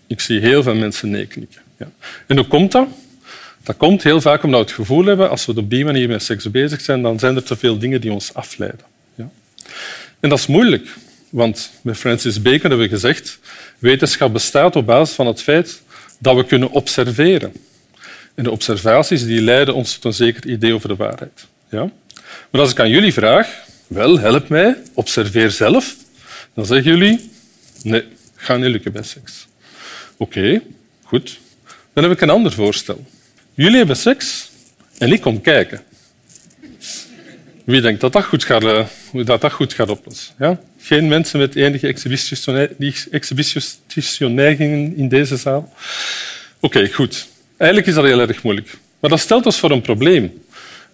Ik 0.06 0.20
zie 0.20 0.40
heel 0.40 0.62
veel 0.62 0.74
mensen 0.74 1.10
nee 1.10 1.26
knikken. 1.26 1.60
Ja. 1.78 1.90
En 2.26 2.36
hoe 2.36 2.46
komt 2.46 2.72
dat? 2.72 2.88
Dat 3.62 3.76
komt 3.76 4.02
heel 4.02 4.20
vaak 4.20 4.42
omdat 4.42 4.60
we 4.60 4.66
het 4.66 4.74
gevoel 4.74 5.04
hebben, 5.04 5.30
als 5.30 5.46
we 5.46 5.56
op 5.56 5.70
die 5.70 5.84
manier 5.84 6.08
met 6.08 6.22
seks 6.22 6.50
bezig 6.50 6.80
zijn, 6.80 7.02
dan 7.02 7.18
zijn 7.18 7.36
er 7.36 7.42
te 7.42 7.56
veel 7.56 7.78
dingen 7.78 8.00
die 8.00 8.12
ons 8.12 8.34
afleiden. 8.34 8.86
Ja? 9.14 9.30
En 10.20 10.28
dat 10.28 10.38
is 10.38 10.46
moeilijk, 10.46 10.88
want 11.30 11.70
met 11.82 11.96
Francis 11.96 12.42
Bacon 12.42 12.60
hebben 12.60 12.78
we 12.78 12.88
gezegd, 12.88 13.38
wetenschap 13.78 14.32
bestaat 14.32 14.76
op 14.76 14.86
basis 14.86 15.14
van 15.14 15.26
het 15.26 15.42
feit 15.42 15.82
dat 16.22 16.36
we 16.36 16.44
kunnen 16.44 16.70
observeren. 16.70 17.52
En 18.34 18.44
de 18.44 18.50
observaties 18.50 19.24
die 19.24 19.40
leiden 19.40 19.74
ons 19.74 19.92
tot 19.92 20.04
een 20.04 20.12
zeker 20.12 20.50
idee 20.50 20.74
over 20.74 20.88
de 20.88 20.96
waarheid. 20.96 21.46
Ja? 21.70 21.90
Maar 22.50 22.60
als 22.60 22.70
ik 22.70 22.80
aan 22.80 22.90
jullie 22.90 23.12
vraag, 23.12 23.64
wel, 23.86 24.18
help 24.18 24.48
mij, 24.48 24.76
observeer 24.94 25.50
zelf, 25.50 25.96
dan 26.54 26.66
zeggen 26.66 26.90
jullie, 26.90 27.30
nee, 27.82 28.04
ga 28.36 28.56
niet 28.56 28.70
lukken 28.70 28.92
bij 28.92 29.02
seks. 29.02 29.46
Oké, 30.16 30.62
goed. 31.02 31.38
Dan 31.92 32.04
heb 32.04 32.12
ik 32.12 32.20
een 32.20 32.30
ander 32.30 32.52
voorstel. 32.52 33.06
Jullie 33.54 33.76
hebben 33.76 33.96
seks 33.96 34.50
en 34.98 35.12
ik 35.12 35.20
kom 35.20 35.40
kijken. 35.40 35.82
Wie 37.64 37.80
denkt 37.80 38.00
dat 38.00 38.12
dat 38.12 38.24
goed 38.24 38.44
gaat, 38.44 38.62
uh, 38.64 38.86
dat 39.12 39.40
dat 39.40 39.52
goed 39.52 39.72
gaat 39.72 39.90
oplossen? 39.90 40.34
Ja? 40.38 40.60
Geen 40.80 41.08
mensen 41.08 41.38
met 41.38 41.54
enige 41.54 41.86
exhibitionistische 43.10 44.24
in 44.96 45.08
deze 45.08 45.36
zaal? 45.36 45.72
Oké, 46.60 46.88
goed. 46.88 47.28
Eigenlijk 47.56 47.90
is 47.90 47.94
dat 47.96 48.04
heel 48.04 48.20
erg 48.20 48.42
moeilijk. 48.42 48.78
Maar 49.00 49.10
dat 49.10 49.20
stelt 49.20 49.46
ons 49.46 49.58
voor 49.58 49.70
een 49.70 49.80
probleem. 49.80 50.42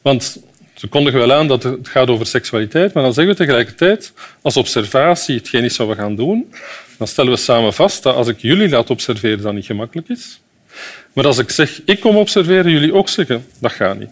Want 0.03 0.39
ze 0.75 0.87
kondigen 0.87 1.19
wel 1.19 1.33
aan 1.33 1.49
dat 1.49 1.63
het 1.63 1.89
gaat 1.89 2.09
over 2.09 2.27
seksualiteit, 2.27 2.93
maar 2.93 3.03
dan 3.03 3.15
zeggen 3.15 3.33
we 3.33 3.39
tegelijkertijd, 3.39 4.13
als 4.43 4.57
observatie 4.57 5.37
hetgeen 5.37 5.65
is 5.65 5.77
wat 5.77 5.89
we 5.89 5.95
gaan 5.95 6.17
doen, 6.17 6.53
dan 6.99 7.07
stellen 7.07 7.33
we 7.33 7.39
samen 7.39 7.73
vast 7.73 8.03
dat 8.03 8.15
als 8.15 8.29
ik 8.29 8.39
jullie 8.39 8.69
laat 8.69 8.91
observeren, 8.91 9.43
dat 9.43 9.55
niet 9.55 9.67
gemakkelijk 9.67 10.09
is. 10.09 10.41
Maar 11.13 11.27
als 11.27 11.39
ik 11.39 11.51
zeg, 11.51 11.81
ik 11.85 12.01
kom 12.01 12.17
observeren, 12.17 12.73
jullie 12.73 12.95
ook 12.95 13.09
zeggen, 13.09 13.47
dat 13.61 13.73
gaat 13.73 13.99
niet. 13.99 14.11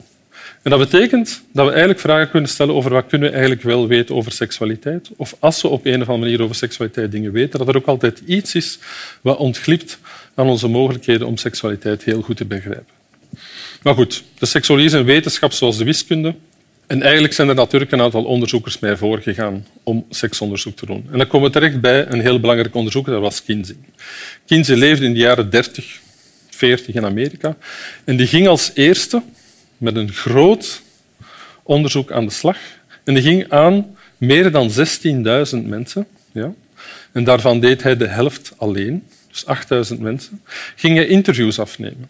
En 0.66 0.72
dat 0.72 0.90
betekent 0.90 1.42
dat 1.52 1.64
we 1.64 1.70
eigenlijk 1.70 2.00
vragen 2.00 2.30
kunnen 2.30 2.50
stellen 2.50 2.74
over 2.74 2.90
wat 2.90 3.06
kunnen 3.06 3.28
we 3.28 3.34
eigenlijk 3.34 3.64
wel 3.64 3.86
weten 3.86 4.14
over 4.14 4.32
seksualiteit. 4.32 5.10
Of 5.16 5.36
als 5.38 5.62
we 5.62 5.68
op 5.68 5.84
een 5.84 6.02
of 6.02 6.08
andere 6.08 6.18
manier 6.18 6.42
over 6.42 6.54
seksualiteit 6.54 7.12
dingen 7.12 7.32
weten, 7.32 7.58
dat 7.58 7.68
er 7.68 7.76
ook 7.76 7.86
altijd 7.86 8.22
iets 8.26 8.54
is 8.54 8.78
wat 9.20 9.36
ontglipt 9.36 9.98
aan 10.34 10.46
onze 10.46 10.68
mogelijkheden 10.68 11.26
om 11.26 11.36
seksualiteit 11.36 12.04
heel 12.04 12.22
goed 12.22 12.36
te 12.36 12.44
begrijpen. 12.44 12.94
Maar 13.82 13.94
goed, 13.94 14.24
de 14.38 14.46
seksologie 14.46 14.86
is 14.86 14.92
een 14.92 15.04
wetenschap 15.04 15.52
zoals 15.52 15.76
de 15.76 15.84
wiskunde. 15.84 16.34
En 16.86 17.02
eigenlijk 17.02 17.34
zijn 17.34 17.48
er 17.48 17.54
natuurlijk 17.54 17.92
een 17.92 18.00
aantal 18.00 18.24
onderzoekers 18.24 18.78
mij 18.78 18.96
voorgegaan 18.96 19.66
om 19.82 20.06
seksonderzoek 20.10 20.76
te 20.76 20.86
doen. 20.86 21.08
En 21.12 21.18
dan 21.18 21.26
komen 21.26 21.46
we 21.46 21.52
terecht 21.52 21.80
bij 21.80 22.06
een 22.08 22.20
heel 22.20 22.40
belangrijk 22.40 22.74
onderzoeker, 22.74 23.12
dat 23.12 23.22
was 23.22 23.44
Kinsey. 23.44 23.76
Kinsey 24.46 24.76
leefde 24.76 25.04
in 25.04 25.12
de 25.12 25.18
jaren 25.18 25.50
30 25.50 26.00
40 26.56 26.94
in 26.94 27.04
Amerika. 27.04 27.56
En 28.04 28.16
die 28.16 28.26
ging 28.26 28.48
als 28.48 28.70
eerste 28.74 29.22
met 29.78 29.96
een 29.96 30.12
groot 30.12 30.82
onderzoek 31.62 32.12
aan 32.12 32.24
de 32.24 32.32
slag. 32.32 32.58
En 33.04 33.14
die 33.14 33.22
ging 33.22 33.50
aan 33.50 33.96
meer 34.16 34.50
dan 34.50 34.70
16.000 34.70 35.64
mensen. 35.64 36.06
Ja. 36.32 36.52
En 37.12 37.24
daarvan 37.24 37.60
deed 37.60 37.82
hij 37.82 37.96
de 37.96 38.06
helft 38.06 38.52
alleen, 38.56 39.04
dus 39.28 39.44
8.000 39.94 40.00
mensen. 40.00 40.42
Ging 40.76 40.96
hij 40.96 41.06
interviews 41.06 41.58
afnemen. 41.58 42.08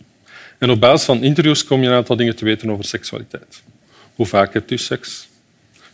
En 0.59 0.71
op 0.71 0.81
basis 0.81 1.07
van 1.07 1.23
interviews 1.23 1.65
kom 1.65 1.83
je 1.83 1.89
een 1.89 1.95
aantal 1.95 2.17
dingen 2.17 2.37
te 2.37 2.45
weten 2.45 2.71
over 2.71 2.85
seksualiteit. 2.85 3.63
Hoe 4.15 4.27
vaak 4.27 4.53
hebt 4.53 4.71
u 4.71 4.79
seks? 4.79 5.29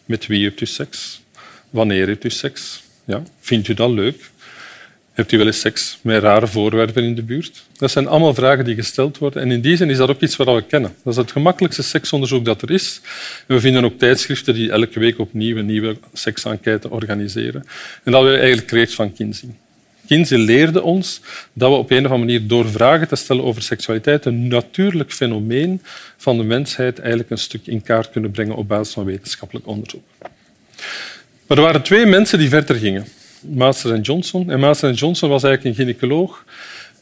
Met 0.04 0.26
wie 0.26 0.44
hebt 0.44 0.60
u 0.60 0.66
seks? 0.66 1.22
Wanneer 1.70 2.06
hebt 2.06 2.24
u 2.24 2.30
seks? 2.30 2.82
Ja. 3.04 3.22
Vindt 3.40 3.68
u 3.68 3.74
dat 3.74 3.90
leuk? 3.90 4.30
Hebt 5.12 5.32
u 5.32 5.36
wel 5.36 5.46
eens 5.46 5.60
seks 5.60 5.98
met 6.02 6.22
rare 6.22 6.46
voorwerpen 6.46 7.04
in 7.04 7.14
de 7.14 7.22
buurt? 7.22 7.64
Dat 7.76 7.90
zijn 7.90 8.06
allemaal 8.06 8.34
vragen 8.34 8.64
die 8.64 8.74
gesteld 8.74 9.18
worden. 9.18 9.42
En 9.42 9.50
in 9.50 9.60
die 9.60 9.76
zin 9.76 9.90
is 9.90 9.96
dat 9.96 10.08
ook 10.08 10.20
iets 10.20 10.36
wat 10.36 10.46
we 10.46 10.62
kennen. 10.62 10.94
Dat 11.04 11.12
is 11.12 11.18
het 11.18 11.32
gemakkelijkste 11.32 11.82
seksonderzoek 11.82 12.44
dat 12.44 12.62
er 12.62 12.70
is. 12.70 13.00
We 13.46 13.60
vinden 13.60 13.84
ook 13.84 13.98
tijdschriften 13.98 14.54
die 14.54 14.70
elke 14.70 15.00
week 15.00 15.18
opnieuw 15.18 15.56
een 15.56 15.66
nieuwe 15.66 15.96
seksenquête 16.12 16.90
organiseren. 16.90 17.64
En 18.04 18.12
dat 18.12 18.24
we 18.24 18.36
eigenlijk 18.36 18.68
geleerd 18.68 18.94
van 18.94 19.12
Kinsey. 19.12 19.48
Kinsey 20.06 20.38
leerde 20.38 20.82
ons 20.82 21.20
dat 21.52 21.70
we 21.70 21.76
op 21.76 21.90
een 21.90 22.06
of 22.06 22.10
andere 22.10 22.18
manier 22.18 22.46
door 22.46 22.70
vragen 22.70 23.08
te 23.08 23.16
stellen 23.16 23.44
over 23.44 23.62
seksualiteit 23.62 24.24
een 24.24 24.48
natuurlijk 24.48 25.12
fenomeen 25.12 25.82
van 26.16 26.36
de 26.36 26.44
mensheid 26.44 26.98
eigenlijk 26.98 27.30
een 27.30 27.38
stuk 27.38 27.66
in 27.66 27.82
kaart 27.82 28.10
kunnen 28.10 28.30
brengen 28.30 28.56
op 28.56 28.68
basis 28.68 28.94
van 28.94 29.04
wetenschappelijk 29.04 29.66
onderzoek. 29.66 30.02
Maar 31.46 31.58
er 31.58 31.64
waren 31.64 31.82
twee 31.82 32.06
mensen 32.06 32.38
die 32.38 32.48
verder 32.48 32.76
gingen. 32.76 33.06
Master 33.42 34.00
Johnson. 34.00 34.50
En 34.50 34.60
Master 34.60 34.92
Johnson 34.92 35.28
was 35.28 35.42
eigenlijk 35.42 35.78
een 35.78 35.84
gynaecoloog 35.84 36.44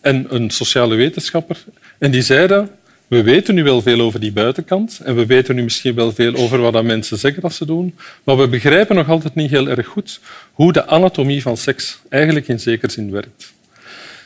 en 0.00 0.26
een 0.28 0.50
sociale 0.50 0.94
wetenschapper. 0.94 1.64
En 1.98 2.10
die 2.10 2.22
zeiden, 2.22 2.70
we 3.06 3.22
weten 3.22 3.54
nu 3.54 3.62
wel 3.62 3.82
veel 3.82 4.00
over 4.00 4.20
die 4.20 4.32
buitenkant 4.32 5.00
en 5.04 5.16
we 5.16 5.26
weten 5.26 5.54
nu 5.54 5.62
misschien 5.62 5.94
wel 5.94 6.12
veel 6.12 6.34
over 6.34 6.58
wat 6.58 6.84
mensen 6.84 7.18
zeggen 7.18 7.42
dat 7.42 7.52
ze 7.52 7.66
doen, 7.66 7.94
maar 8.24 8.36
we 8.36 8.48
begrijpen 8.48 8.96
nog 8.96 9.08
altijd 9.08 9.34
niet 9.34 9.50
heel 9.50 9.68
erg 9.68 9.86
goed 9.86 10.20
hoe 10.52 10.72
de 10.72 10.86
anatomie 10.86 11.42
van 11.42 11.56
seks 11.56 11.98
eigenlijk 12.08 12.48
in 12.48 12.60
zekere 12.60 12.92
zin 12.92 13.10
werkt. 13.10 13.52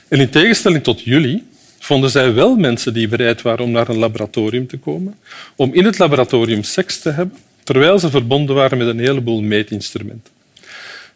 In 0.09 0.31
tegenstelling 0.31 0.83
tot 0.83 1.01
jullie 1.01 1.45
vonden 1.79 2.11
zij 2.11 2.35
wel 2.35 2.57
mensen 2.57 2.93
die 2.95 3.09
bereid 3.09 3.43
waren 3.43 3.65
om 3.65 3.71
naar 3.71 3.89
een 3.89 3.99
laboratorium 3.99 4.67
te 4.67 4.79
komen, 4.79 5.15
om 5.57 5.75
in 5.75 5.85
het 5.85 5.99
laboratorium 5.99 6.63
seks 6.63 6.99
te 6.99 7.11
hebben, 7.11 7.37
terwijl 7.63 7.99
ze 7.99 8.11
verbonden 8.11 8.55
waren 8.55 8.79
met 8.79 8.87
een 8.87 8.99
heleboel 8.99 9.41
meetinstrumenten 9.41 10.34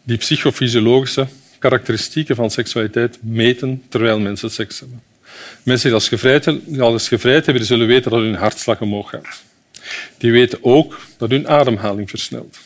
die 0.09 0.17
psychofysiologische 0.17 1.27
karakteristieken 1.59 2.37
van 2.37 2.51
seksualiteit 2.51 3.19
meten 3.23 3.83
terwijl 3.89 4.21
mensen 4.21 4.51
seks 4.51 4.81
hebben. 4.81 5.03
Mensen 5.63 5.91
die 5.91 6.01
gevrijd, 6.01 6.51
als 6.81 7.09
gevrijd 7.09 7.47
hebben, 7.47 7.65
zullen 7.65 7.87
weten 7.87 8.11
dat 8.11 8.21
hun 8.21 8.35
hartslag 8.35 8.81
omhoog 8.81 9.11
gaat. 9.11 9.43
Die 10.19 10.33
weten 10.33 10.59
ook 10.63 11.01
dat 11.17 11.31
hun 11.31 11.49
ademhaling 11.49 12.11
versnelt. 12.11 12.59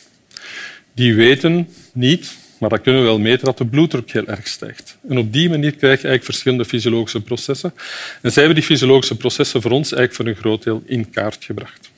Die 0.93 1.15
weten 1.15 1.69
niet, 1.93 2.37
maar 2.57 2.69
dat 2.69 2.81
kunnen 2.81 3.01
we 3.01 3.07
wel 3.07 3.19
meten, 3.19 3.45
dat 3.45 3.57
de 3.57 3.65
bloeddruk 3.65 4.11
heel 4.11 4.27
erg 4.27 4.47
stijgt. 4.47 4.97
En 5.09 5.17
op 5.17 5.33
die 5.33 5.49
manier 5.49 5.71
krijg 5.71 6.01
je 6.01 6.07
eigenlijk 6.07 6.23
verschillende 6.23 6.65
fysiologische 6.65 7.21
processen. 7.21 7.73
En 8.21 8.31
zij 8.31 8.43
hebben 8.43 8.55
die 8.55 8.69
fysiologische 8.69 9.17
processen 9.17 9.61
voor 9.61 9.71
ons 9.71 9.93
eigenlijk 9.93 10.15
voor 10.15 10.27
een 10.27 10.41
groot 10.41 10.63
deel 10.63 10.83
in 10.85 11.09
kaart 11.09 11.43
gebracht. 11.43 11.91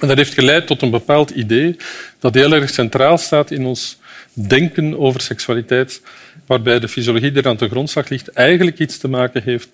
En 0.00 0.08
dat 0.08 0.16
heeft 0.16 0.34
geleid 0.34 0.66
tot 0.66 0.82
een 0.82 0.90
bepaald 0.90 1.30
idee 1.30 1.76
dat 2.18 2.34
heel 2.34 2.52
erg 2.52 2.70
centraal 2.70 3.18
staat 3.18 3.50
in 3.50 3.64
ons 3.64 4.00
denken 4.32 4.98
over 4.98 5.20
seksualiteit, 5.20 6.02
waarbij 6.46 6.80
de 6.80 6.88
fysiologie 6.88 7.32
er 7.32 7.48
aan 7.48 7.56
de 7.56 7.68
grondslag 7.68 8.08
ligt, 8.08 8.28
eigenlijk 8.28 8.78
iets 8.78 8.98
te 8.98 9.08
maken 9.08 9.42
heeft 9.42 9.68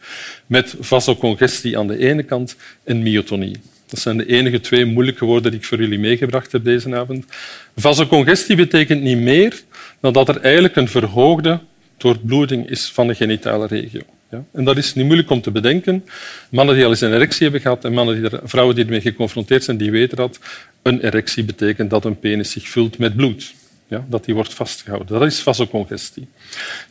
met 0.46 0.74
vasocongestie 0.80 1.78
aan 1.78 1.86
de 1.86 1.98
ene 1.98 2.22
kant 2.22 2.56
en 2.84 3.02
myotonie. 3.02 3.60
Dat 3.86 4.00
zijn 4.00 4.16
de 4.16 4.26
enige 4.26 4.60
twee 4.60 4.84
moeilijke 4.84 5.24
woorden 5.24 5.50
die 5.50 5.60
ik 5.60 5.66
voor 5.66 5.78
jullie 5.78 5.98
meegebracht 5.98 6.52
heb 6.52 6.64
deze 6.64 6.96
avond. 6.96 7.24
Vasocongestie 7.76 8.56
betekent 8.56 9.02
niet 9.02 9.18
meer 9.18 9.62
dan 10.00 10.12
dat 10.12 10.28
er 10.28 10.40
eigenlijk 10.40 10.76
een 10.76 10.88
verhoogde 10.88 11.60
doorbloeding 11.96 12.70
is 12.70 12.90
van 12.90 13.06
de 13.06 13.14
genitale 13.14 13.66
regio. 13.66 14.00
Ja? 14.30 14.44
En 14.52 14.64
dat 14.64 14.76
is 14.76 14.94
niet 14.94 15.04
moeilijk 15.04 15.30
om 15.30 15.40
te 15.40 15.50
bedenken. 15.50 16.04
Mannen 16.50 16.74
die 16.74 16.84
al 16.84 16.90
eens 16.90 17.00
een 17.00 17.14
erectie 17.14 17.42
hebben 17.42 17.60
gehad 17.60 17.84
en 17.84 17.92
mannen 17.92 18.14
die 18.14 18.30
er, 18.30 18.40
vrouwen 18.44 18.74
die 18.74 18.84
ermee 18.84 19.00
geconfronteerd 19.00 19.64
zijn, 19.64 19.76
die 19.76 19.90
weten 19.90 20.16
dat 20.16 20.38
een 20.82 21.00
erectie 21.00 21.44
betekent 21.44 21.90
dat 21.90 22.04
een 22.04 22.18
penis 22.18 22.50
zich 22.50 22.68
vult 22.68 22.98
met 22.98 23.16
bloed. 23.16 23.54
Ja, 23.88 24.06
dat 24.08 24.24
die 24.24 24.34
wordt 24.34 24.54
vastgehouden. 24.54 25.18
Dat 25.18 25.26
is 25.28 25.40
vasocongestie. 25.40 26.28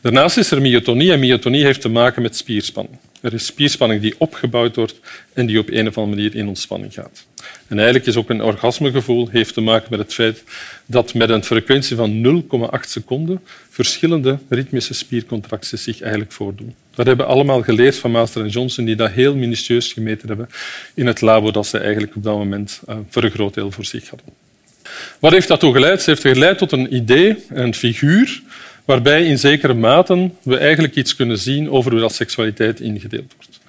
Daarnaast 0.00 0.36
is 0.36 0.50
er 0.50 0.60
myotonie 0.60 1.12
en 1.12 1.20
myotonie 1.20 1.64
heeft 1.64 1.80
te 1.80 1.88
maken 1.88 2.22
met 2.22 2.36
spierspanning. 2.36 2.98
Er 3.20 3.34
is 3.34 3.46
spierspanning 3.46 4.00
die 4.00 4.14
opgebouwd 4.18 4.76
wordt 4.76 5.00
en 5.32 5.46
die 5.46 5.58
op 5.58 5.68
een 5.70 5.88
of 5.88 5.98
andere 5.98 6.16
manier 6.16 6.34
in 6.34 6.48
ontspanning 6.48 6.94
gaat. 6.94 7.26
En 7.66 7.76
eigenlijk 7.76 8.06
is 8.06 8.16
ook 8.16 8.30
een 8.30 8.42
orgasmegevoel 8.42 9.28
heeft 9.28 9.54
te 9.54 9.60
maken 9.60 9.86
met 9.90 9.98
het 9.98 10.14
feit 10.14 10.44
dat 10.86 11.14
met 11.14 11.30
een 11.30 11.44
frequentie 11.44 11.96
van 11.96 12.44
0,8 12.74 12.80
seconden 12.80 13.40
verschillende 13.68 14.38
ritmische 14.48 14.94
spiercontracties 14.94 15.82
zich 15.82 16.00
eigenlijk 16.00 16.32
voordoen. 16.32 16.74
Dat 16.94 17.06
hebben 17.06 17.26
we 17.26 17.32
allemaal 17.32 17.62
geleerd 17.62 17.96
van 17.96 18.10
Master 18.10 18.42
en 18.42 18.48
Johnson, 18.48 18.84
die 18.84 18.96
dat 18.96 19.10
heel 19.10 19.36
minutieus 19.36 19.92
gemeten 19.92 20.28
hebben 20.28 20.48
in 20.94 21.06
het 21.06 21.20
labo 21.20 21.50
dat 21.50 21.66
ze 21.66 21.78
eigenlijk 21.78 22.16
op 22.16 22.22
dat 22.22 22.36
moment 22.36 22.80
uh, 22.88 22.96
voor 23.08 23.22
een 23.22 23.30
groot 23.30 23.54
deel 23.54 23.70
voor 23.70 23.84
zich 23.84 24.08
hadden. 24.08 24.47
Wat 25.18 25.32
heeft 25.32 25.48
dat 25.48 25.60
toe 25.60 25.72
geleid? 25.72 26.02
Ze 26.02 26.10
heeft 26.10 26.22
geleid 26.22 26.58
tot 26.58 26.72
een 26.72 26.94
idee, 26.94 27.44
een 27.48 27.74
figuur, 27.74 28.42
waarbij 28.84 29.24
in 29.24 29.38
zekere 29.38 29.74
mate 29.74 30.30
we 30.42 30.56
eigenlijk 30.56 30.94
iets 30.94 31.16
kunnen 31.16 31.38
zien 31.38 31.70
over 31.70 31.90
hoe 31.90 32.00
dat 32.00 32.14
seksualiteit 32.14 32.80
ingedeeld 32.80 33.32
wordt. 33.36 33.60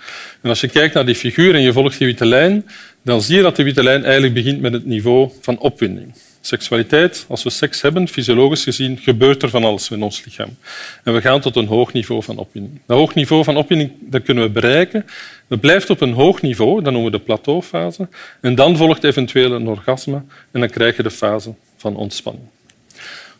En 0.41 0.49
als 0.49 0.61
je 0.61 0.67
kijkt 0.67 0.93
naar 0.93 1.05
die 1.05 1.15
figuur 1.15 1.55
en 1.55 1.61
je 1.61 1.73
volgt 1.73 1.97
die 1.97 2.07
witte 2.07 2.25
lijn, 2.25 2.65
dan 3.03 3.21
zie 3.21 3.35
je 3.35 3.41
dat 3.41 3.55
de 3.55 3.63
witte 3.63 3.83
lijn 3.83 4.03
eigenlijk 4.03 4.33
begint 4.33 4.61
met 4.61 4.73
het 4.73 4.85
niveau 4.85 5.31
van 5.41 5.59
opwinding. 5.59 6.13
Seksualiteit, 6.49 7.25
als 7.27 7.43
we 7.43 7.49
seks 7.49 7.81
hebben, 7.81 8.07
fysiologisch 8.07 8.63
gezien, 8.63 8.97
gebeurt 8.97 9.43
er 9.43 9.49
van 9.49 9.63
alles 9.63 9.89
in 9.89 10.03
ons 10.03 10.25
lichaam. 10.25 10.57
En 11.03 11.13
we 11.13 11.21
gaan 11.21 11.41
tot 11.41 11.55
een 11.55 11.67
hoog 11.67 11.93
niveau 11.93 12.23
van 12.23 12.37
opwinding. 12.37 12.79
Dat 12.85 12.97
hoog 12.97 13.13
niveau 13.13 13.43
van 13.43 13.57
opwinding 13.57 13.91
dat 13.99 14.23
kunnen 14.23 14.43
we 14.43 14.49
bereiken. 14.49 15.05
Dat 15.47 15.59
blijft 15.59 15.89
op 15.89 16.01
een 16.01 16.13
hoog 16.13 16.41
niveau, 16.41 16.83
dat 16.83 16.93
noemen 16.93 17.11
we 17.11 17.17
de 17.17 17.23
plateaufase. 17.23 18.07
En 18.41 18.55
dan 18.55 18.77
volgt 18.77 19.03
eventueel 19.03 19.51
een 19.51 19.67
orgasme 19.67 20.21
en 20.51 20.59
dan 20.59 20.69
krijg 20.69 20.97
je 20.97 21.03
de 21.03 21.11
fase 21.11 21.53
van 21.77 21.95
ontspanning. 21.95 22.45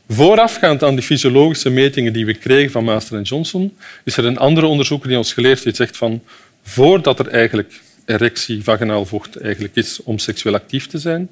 Voorafgaand 0.07 0.83
aan 0.83 0.95
die 0.95 1.03
fysiologische 1.03 1.69
metingen 1.69 2.13
die 2.13 2.25
we 2.25 2.33
kregen 2.33 2.71
van 2.71 2.83
Master 2.83 3.17
en 3.17 3.23
Johnson, 3.23 3.77
is 4.03 4.17
er 4.17 4.25
een 4.25 4.37
andere 4.37 4.67
onderzoeker 4.67 5.07
die 5.07 5.17
ons 5.17 5.33
geleerd 5.33 5.63
heeft, 5.63 5.75
zegt 5.75 5.97
van 5.97 6.23
voordat 6.63 7.19
er 7.19 7.27
eigenlijk 7.27 7.81
erectie, 8.05 8.63
vaginaal 8.63 9.05
vocht 9.05 9.35
eigenlijk 9.35 9.75
is 9.75 10.03
om 10.03 10.17
seksueel 10.17 10.55
actief 10.55 10.87
te 10.87 10.97
zijn, 10.97 11.29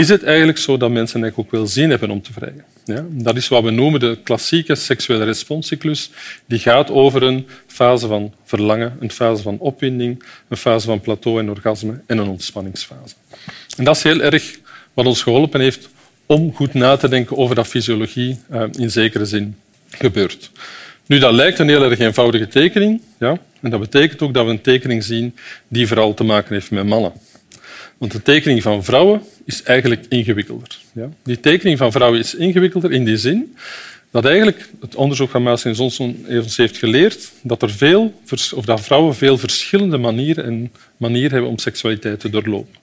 is 0.00 0.08
het 0.08 0.22
eigenlijk 0.22 0.58
zo 0.58 0.76
dat 0.76 0.90
mensen 0.90 1.22
eigenlijk 1.22 1.38
ook 1.38 1.60
wel 1.60 1.66
zin 1.66 1.90
hebben 1.90 2.10
om 2.10 2.22
te 2.22 2.32
vrijen. 2.32 2.64
Ja? 2.84 3.04
Dat 3.10 3.36
is 3.36 3.48
wat 3.48 3.62
we 3.62 3.70
noemen 3.70 4.00
de 4.00 4.18
klassieke 4.22 4.74
seksuele 4.74 5.24
responscyclus. 5.24 6.10
Die 6.46 6.58
gaat 6.58 6.90
over 6.90 7.22
een 7.22 7.46
fase 7.66 8.06
van 8.06 8.32
verlangen, 8.44 8.96
een 9.00 9.10
fase 9.10 9.42
van 9.42 9.58
opwinding, 9.58 10.24
een 10.48 10.56
fase 10.56 10.86
van 10.86 11.00
plateau 11.00 11.38
en 11.38 11.50
orgasme 11.50 12.00
en 12.06 12.18
een 12.18 12.28
ontspanningsfase. 12.28 13.14
En 13.76 13.84
dat 13.84 13.96
is 13.96 14.02
heel 14.02 14.20
erg 14.20 14.58
wat 14.94 15.06
ons 15.06 15.22
geholpen 15.22 15.60
heeft 15.60 15.88
om 16.26 16.54
goed 16.54 16.74
na 16.74 16.96
te 16.96 17.08
denken 17.08 17.36
over 17.36 17.54
dat 17.54 17.66
fysiologie 17.66 18.38
eh, 18.48 18.62
in 18.72 18.90
zekere 18.90 19.24
zin 19.24 19.56
gebeurt. 19.88 20.50
Nu, 21.06 21.18
dat 21.18 21.32
lijkt 21.32 21.58
een 21.58 21.68
heel 21.68 21.82
erg 21.82 21.98
eenvoudige 21.98 22.48
tekening. 22.48 23.00
Ja? 23.18 23.38
En 23.60 23.70
dat 23.70 23.80
betekent 23.80 24.22
ook 24.22 24.34
dat 24.34 24.44
we 24.44 24.50
een 24.50 24.60
tekening 24.60 25.04
zien 25.04 25.36
die 25.68 25.86
vooral 25.86 26.14
te 26.14 26.24
maken 26.24 26.54
heeft 26.54 26.70
met 26.70 26.86
mannen. 26.86 27.12
Want 28.00 28.12
de 28.12 28.22
tekening 28.22 28.62
van 28.62 28.84
vrouwen 28.84 29.22
is 29.44 29.62
eigenlijk 29.62 30.06
ingewikkelder. 30.08 30.78
Ja? 30.92 31.08
Die 31.22 31.40
tekening 31.40 31.78
van 31.78 31.92
vrouwen 31.92 32.20
is 32.20 32.34
ingewikkelder 32.34 32.92
in 32.92 33.04
die 33.04 33.16
zin 33.16 33.56
dat 34.10 34.24
eigenlijk 34.24 34.68
het 34.80 34.94
onderzoek 34.94 35.30
van 35.30 35.42
Maas 35.42 35.64
en 35.64 35.72
Johnson 35.72 36.26
ons 36.28 36.56
heeft 36.56 36.76
geleerd 36.76 37.30
dat, 37.42 37.62
er 37.62 37.70
veel, 37.70 38.20
of 38.54 38.64
dat 38.64 38.80
vrouwen 38.80 39.14
veel 39.14 39.38
verschillende 39.38 39.98
manieren, 39.98 40.44
en 40.44 40.72
manieren 40.96 41.30
hebben 41.30 41.50
om 41.50 41.58
seksualiteit 41.58 42.20
te 42.20 42.30
doorlopen. 42.30 42.74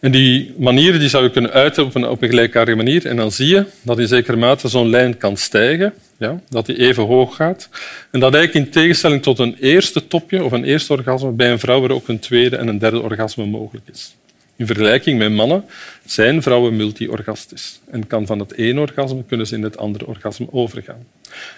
En 0.00 0.10
die 0.10 0.54
manieren 0.58 1.00
die 1.00 1.08
zou 1.08 1.24
je 1.24 1.30
kunnen 1.30 1.50
uiten 1.50 1.84
op 1.84 1.94
een, 1.94 2.08
op 2.08 2.22
gelijkaardige 2.22 2.76
manier. 2.76 3.06
En 3.06 3.16
dan 3.16 3.32
zie 3.32 3.48
je 3.48 3.64
dat 3.82 3.98
in 3.98 4.08
zekere 4.08 4.36
mate 4.36 4.68
zo'n 4.68 4.90
lijn 4.90 5.16
kan 5.16 5.36
stijgen, 5.36 5.94
ja, 6.18 6.40
dat 6.48 6.66
die 6.66 6.78
even 6.78 7.06
hoog 7.06 7.36
gaat. 7.36 7.68
En 8.10 8.20
dat 8.20 8.34
eigenlijk 8.34 8.66
in 8.66 8.72
tegenstelling 8.72 9.22
tot 9.22 9.38
een 9.38 9.56
eerste 9.60 10.06
topje 10.06 10.44
of 10.44 10.52
een 10.52 10.64
eerste 10.64 10.92
orgasme 10.92 11.30
bij 11.30 11.50
een 11.50 11.58
vrouw 11.58 11.84
er 11.84 11.92
ook 11.92 12.08
een 12.08 12.18
tweede 12.18 12.56
en 12.56 12.68
een 12.68 12.78
derde 12.78 13.00
orgasme 13.00 13.46
mogelijk 13.46 13.88
is. 13.92 14.14
In 14.56 14.66
vergelijking 14.66 15.18
met 15.18 15.32
mannen 15.32 15.64
zijn 16.04 16.42
vrouwen 16.42 16.76
multiorgastisch 16.76 17.80
en 17.90 18.06
kan 18.06 18.26
van 18.26 18.38
het 18.38 18.52
ene 18.52 18.80
orgasme 18.80 19.24
kunnen 19.28 19.46
ze 19.46 19.54
in 19.54 19.62
het 19.62 19.76
andere 19.76 20.06
orgasme 20.06 20.46
overgaan. 20.50 21.06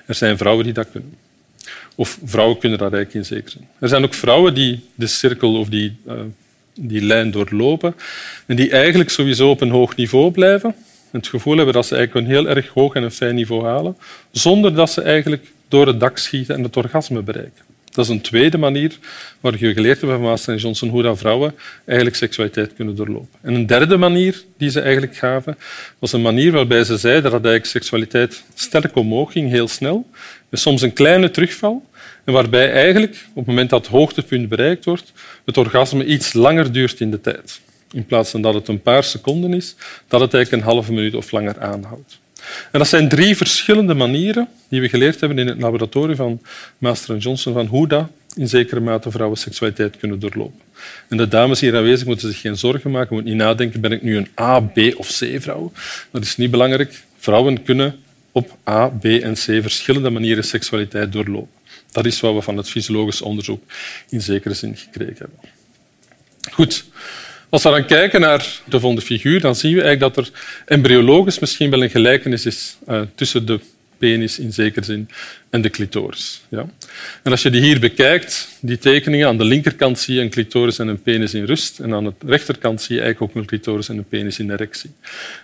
Er 0.07 0.15
zijn 0.15 0.39
vrouwen 0.39 0.65
die 0.65 0.73
dat 0.73 0.91
kunnen. 0.91 1.15
Of 1.95 2.19
vrouwen 2.25 2.59
kunnen 2.59 2.79
dat 2.79 2.93
eigenlijk 2.93 3.29
in 3.29 3.37
zekere. 3.37 3.65
Er 3.79 3.89
zijn 3.89 4.05
ook 4.05 4.15
vrouwen 4.15 4.55
die 4.55 4.81
de 4.95 5.07
cirkel 5.07 5.59
of 5.59 5.69
die 5.69 5.97
uh, 6.07 6.15
die 6.75 7.03
lijn 7.03 7.31
doorlopen 7.31 7.95
en 8.47 8.57
die 8.57 8.71
eigenlijk 8.71 9.11
sowieso 9.11 9.51
op 9.51 9.61
een 9.61 9.71
hoog 9.71 9.97
niveau 9.97 10.31
blijven. 10.31 10.75
Het 11.11 11.27
gevoel 11.27 11.57
hebben 11.57 11.75
dat 11.75 11.87
ze 11.87 11.97
eigenlijk 11.97 12.27
een 12.27 12.33
heel 12.33 12.49
erg 12.49 12.69
hoog 12.69 12.95
en 12.95 13.03
een 13.03 13.11
fijn 13.11 13.35
niveau 13.35 13.65
halen, 13.65 13.97
zonder 14.31 14.75
dat 14.75 14.91
ze 14.91 15.03
eigenlijk 15.03 15.53
door 15.69 15.87
het 15.87 16.01
dak 16.01 16.19
schieten 16.19 16.55
en 16.55 16.63
het 16.63 16.77
orgasme 16.77 17.23
bereiken. 17.23 17.65
Dat 17.93 18.05
is 18.05 18.11
een 18.11 18.21
tweede 18.21 18.59
manier 18.59 18.99
waar 19.41 19.59
je 19.59 19.73
geleerd 19.73 20.01
hebt 20.01 20.13
van 20.13 20.23
Master 20.23 20.57
Johnson 20.57 20.89
hoe 20.89 21.03
dat 21.03 21.19
vrouwen 21.19 21.55
eigenlijk 21.85 22.17
seksualiteit 22.17 22.75
kunnen 22.75 22.97
doorlopen. 22.97 23.39
En 23.43 23.55
een 23.55 23.67
derde 23.67 23.97
manier 23.97 24.43
die 24.57 24.71
ze 24.71 24.81
eigenlijk 24.81 25.17
gaven, 25.17 25.59
was 25.99 26.13
een 26.13 26.23
manier 26.23 26.53
waarbij 26.53 26.85
ze 26.85 26.97
zeiden 26.97 27.23
dat 27.23 27.33
eigenlijk 27.33 27.67
seksualiteit 27.67 28.43
sterk 28.55 28.97
omhoog 28.97 29.33
ging, 29.33 29.51
heel 29.51 29.69
snel, 29.69 30.07
met 30.49 30.61
soms 30.61 30.83
een 30.83 30.93
kleine 30.93 31.31
terugval, 31.31 31.87
en 32.25 32.33
waarbij 32.33 32.73
eigenlijk, 32.73 33.27
op 33.29 33.37
het 33.37 33.47
moment 33.47 33.71
dat 33.71 33.81
het 33.81 33.95
hoogtepunt 33.95 34.49
bereikt 34.49 34.85
wordt, 34.85 35.13
het 35.45 35.57
orgasme 35.57 36.05
iets 36.05 36.33
langer 36.33 36.73
duurt 36.73 37.01
in 37.01 37.11
de 37.11 37.21
tijd. 37.21 37.61
In 37.93 38.07
plaats 38.07 38.31
van 38.31 38.43
dat 38.43 38.55
het 38.55 38.69
een 38.69 38.83
paar 38.83 39.05
seconden 39.05 39.55
is, 39.55 39.75
dat 40.09 40.21
het 40.21 40.35
eigenlijk 40.35 40.65
een 40.65 40.71
halve 40.73 40.93
minuut 40.93 41.15
of 41.15 41.31
langer 41.31 41.61
aanhoudt. 41.61 42.21
En 42.73 42.79
dat 42.79 42.89
zijn 42.89 43.09
drie 43.09 43.37
verschillende 43.37 43.95
manieren 43.95 44.49
die 44.69 44.81
we 44.81 44.89
geleerd 44.89 45.21
hebben 45.21 45.39
in 45.39 45.47
het 45.47 45.61
laboratorium 45.61 46.17
van 46.17 46.41
Master 46.79 47.17
Johnson 47.17 47.53
van 47.53 47.67
hoe 47.67 47.89
dat 47.89 48.09
in 48.37 48.49
zekere 48.49 48.81
mate 48.81 49.11
vrouwen 49.11 49.39
seksualiteit 49.39 49.97
kunnen 49.97 50.19
doorlopen. 50.19 50.61
En 51.09 51.17
de 51.17 51.29
dames 51.29 51.61
hier 51.61 51.77
aanwezig 51.77 52.07
moeten 52.07 52.29
zich 52.29 52.41
geen 52.41 52.57
zorgen 52.57 52.91
maken, 52.91 53.15
moeten 53.15 53.33
niet 53.33 53.43
nadenken, 53.43 53.81
ben 53.81 53.93
ik 53.93 54.03
nu 54.03 54.17
een 54.17 54.29
A, 54.41 54.61
B 54.61 54.79
of 54.97 55.09
C-vrouw? 55.09 55.73
Dat 56.11 56.23
is 56.23 56.37
niet 56.37 56.51
belangrijk. 56.51 57.03
Vrouwen 57.19 57.63
kunnen 57.63 57.95
op 58.33 58.57
A, 58.69 58.89
B 58.89 59.05
en 59.05 59.33
C 59.33 59.43
verschillende 59.43 60.11
manieren 60.11 60.45
seksualiteit 60.45 61.13
doorlopen. 61.13 61.62
Dat 61.93 62.07
is 62.07 62.21
wat 62.21 62.35
we 62.35 62.43
van 62.43 62.57
het 62.57 62.69
fysiologisch 62.69 63.23
onderzoek 63.23 63.63
in 64.09 64.21
zekere 64.21 64.55
zin 64.55 64.77
gekregen 64.77 65.17
hebben. 65.19 65.39
Goed. 66.51 66.85
Als 67.49 67.63
we 67.63 67.71
dan 67.71 67.87
kijken 67.87 68.21
naar 68.21 68.61
de 68.65 68.81
vonden 68.81 69.05
figuur, 69.05 69.41
dan 69.41 69.57
zien 69.57 69.75
we 69.75 69.83
eigenlijk 69.83 70.15
dat 70.15 70.27
er 70.27 70.33
embryologisch 70.67 71.39
misschien 71.39 71.71
wel 71.71 71.83
een 71.83 71.91
gelijkenis 71.91 72.47
is 72.47 72.77
uh, 72.89 73.01
tussen 73.15 73.47
de 73.47 73.61
penis 74.03 74.39
in 74.39 74.53
zekere 74.53 74.85
zin 74.85 75.09
en 75.51 75.61
de 75.61 75.71
clitoris. 75.71 76.43
Ja. 76.49 76.67
En 77.23 77.31
als 77.31 77.43
je 77.43 77.51
die 77.51 77.61
hier 77.61 77.81
bekijkt, 77.81 78.49
die 78.61 78.79
tekeningen, 78.79 79.27
aan 79.27 79.39
de 79.39 79.45
linkerkant 79.45 79.99
zie 79.99 80.15
je 80.15 80.21
een 80.21 80.31
clitoris 80.31 80.79
en 80.79 80.89
een 80.89 81.03
penis 81.03 81.35
in 81.35 81.45
rust 81.45 81.79
en 81.79 81.95
aan 81.95 82.05
de 82.05 82.13
rechterkant 82.27 82.83
zie 82.83 82.97
je 82.97 83.03
eigenlijk 83.03 83.31
ook 83.31 83.43
een 83.43 83.49
clitoris 83.49 83.89
en 83.89 83.97
een 83.97 84.09
penis 84.09 84.39
in 84.39 84.51
erectie. 84.51 84.91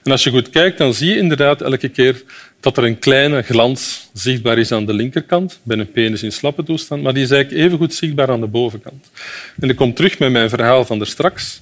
En 0.02 0.10
als 0.10 0.24
je 0.24 0.30
goed 0.30 0.50
kijkt, 0.50 0.78
dan 0.78 0.94
zie 0.94 1.08
je 1.08 1.16
inderdaad 1.16 1.62
elke 1.62 1.88
keer 1.88 2.22
dat 2.60 2.76
er 2.76 2.84
een 2.84 2.98
kleine 2.98 3.42
glans 3.42 4.08
zichtbaar 4.12 4.58
is 4.58 4.72
aan 4.72 4.86
de 4.86 4.94
linkerkant, 4.94 5.60
bij 5.62 5.78
een 5.78 5.90
penis 5.90 6.22
in 6.22 6.32
slappe 6.32 6.62
toestand, 6.62 7.02
maar 7.02 7.14
die 7.14 7.22
is 7.22 7.30
eigenlijk 7.30 7.64
even 7.64 7.78
goed 7.78 7.94
zichtbaar 7.94 8.30
aan 8.30 8.40
de 8.40 8.46
bovenkant. 8.46 9.10
En 9.60 9.68
ik 9.68 9.76
kom 9.76 9.94
terug 9.94 10.18
met 10.18 10.32
mijn 10.32 10.48
verhaal 10.48 10.84
van 10.84 11.06
straks. 11.06 11.60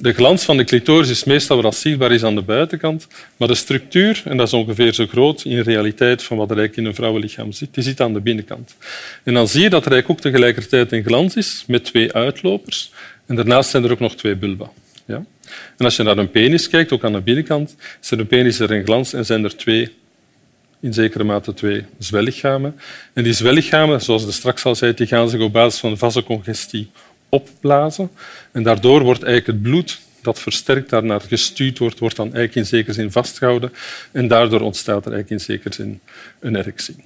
De 0.00 0.12
glans 0.12 0.44
van 0.44 0.56
de 0.56 0.64
clitoris 0.64 1.08
is 1.08 1.24
meestal 1.24 1.62
wat 1.62 1.76
zichtbaar 1.76 2.12
is 2.12 2.24
aan 2.24 2.34
de 2.34 2.42
buitenkant, 2.42 3.06
maar 3.36 3.48
de 3.48 3.54
structuur, 3.54 4.22
en 4.24 4.36
dat 4.36 4.46
is 4.46 4.52
ongeveer 4.52 4.94
zo 4.94 5.06
groot 5.06 5.44
in 5.44 5.60
realiteit 5.60 6.22
van 6.22 6.36
wat 6.36 6.50
er 6.50 6.56
eigenlijk 6.56 6.82
in 6.82 6.90
een 6.90 6.94
vrouwenlichaam 6.94 7.52
zit, 7.52 7.74
die 7.74 7.82
zit 7.82 8.00
aan 8.00 8.12
de 8.12 8.20
binnenkant. 8.20 8.76
En 9.24 9.34
dan 9.34 9.48
zie 9.48 9.62
je 9.62 9.70
dat 9.70 9.86
er 9.86 9.92
eigenlijk 9.92 10.20
ook 10.20 10.32
tegelijkertijd 10.32 10.92
een 10.92 11.04
glans 11.04 11.36
is 11.36 11.64
met 11.66 11.84
twee 11.84 12.12
uitlopers. 12.12 12.92
En 13.26 13.36
daarnaast 13.36 13.70
zijn 13.70 13.84
er 13.84 13.92
ook 13.92 14.00
nog 14.00 14.16
twee 14.16 14.36
bulba. 14.36 14.70
Ja? 15.06 15.24
En 15.76 15.84
als 15.84 15.96
je 15.96 16.02
naar 16.02 16.18
een 16.18 16.30
penis 16.30 16.68
kijkt, 16.68 16.92
ook 16.92 17.04
aan 17.04 17.12
de 17.12 17.20
binnenkant, 17.20 17.76
is 18.02 18.10
er 18.10 18.18
een 18.18 18.26
penis 18.26 18.58
er 18.58 18.70
een 18.70 18.84
glans 18.84 19.12
en 19.12 19.26
zijn 19.26 19.44
er 19.44 19.56
twee 19.56 19.92
in 20.80 20.92
zekere 20.94 21.24
mate 21.24 21.54
twee 21.54 21.84
zwellichamen. 21.98 22.80
En 23.12 23.22
die 23.22 23.32
zwellichamen, 23.32 24.00
zoals 24.00 24.26
ik 24.26 24.32
straks 24.32 24.64
al 24.64 24.74
zei, 24.74 24.94
die 24.94 25.06
gaan 25.06 25.30
zich 25.30 25.40
op 25.40 25.52
basis 25.52 25.80
van 25.80 25.98
vasocongestie 25.98 26.90
opblazen. 27.30 28.10
En 28.52 28.62
daardoor 28.62 29.02
wordt 29.02 29.22
eigenlijk 29.22 29.58
het 29.58 29.70
bloed 29.70 30.00
dat 30.22 30.40
versterkt 30.40 30.90
daarnaar 30.90 31.20
gestuurd 31.20 31.78
wordt, 31.78 31.98
wordt 31.98 32.16
dan 32.16 32.26
eigenlijk 32.26 32.54
in 32.54 32.66
zekere 32.66 32.92
zin 32.92 33.12
vastgehouden. 33.12 33.72
En 34.12 34.28
daardoor 34.28 34.60
ontstaat 34.60 35.06
er 35.06 35.12
eigenlijk 35.12 35.30
in 35.30 35.54
zekere 35.54 35.74
zin 35.74 36.00
een 36.40 36.56
erectie. 36.56 36.96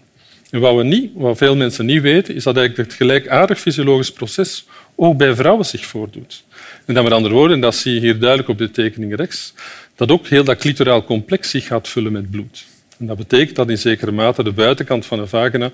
En 0.51 0.61
wat, 0.61 0.77
we 0.77 0.83
niet, 0.83 1.11
wat 1.15 1.37
veel 1.37 1.57
mensen 1.57 1.87
niet 1.87 2.03
weten, 2.03 2.35
is 2.35 2.45
dat 2.45 2.57
eigenlijk 2.57 2.89
het 2.89 2.99
gelijkaardig 2.99 3.61
fysiologisch 3.61 4.13
proces 4.13 4.67
ook 4.95 5.17
bij 5.17 5.35
vrouwen 5.35 5.67
zich 5.67 5.87
voordoet. 5.87 6.45
En 6.85 6.95
dat 6.95 7.05
met 7.05 7.13
andere 7.13 7.35
woorden, 7.35 7.61
dat 7.61 7.75
zie 7.75 7.95
je 7.95 8.01
hier 8.01 8.19
duidelijk 8.19 8.49
op 8.49 8.59
de 8.59 8.71
tekening 8.71 9.17
rechts, 9.17 9.55
dat 9.97 10.11
ook 10.11 10.27
heel 10.27 10.45
dat 10.45 10.59
clitoraal 10.59 11.05
complex 11.05 11.51
zich 11.51 11.67
gaat 11.67 11.89
vullen 11.89 12.13
met 12.13 12.31
bloed. 12.31 12.65
En 12.99 13.07
dat 13.07 13.17
betekent 13.17 13.57
dat 13.57 13.71
in 13.71 13.79
zekere 13.79 14.11
mate 14.11 14.43
de 14.43 14.53
buitenkant 14.53 15.07
van 15.07 15.19
een 15.19 15.29
vagina, 15.29 15.71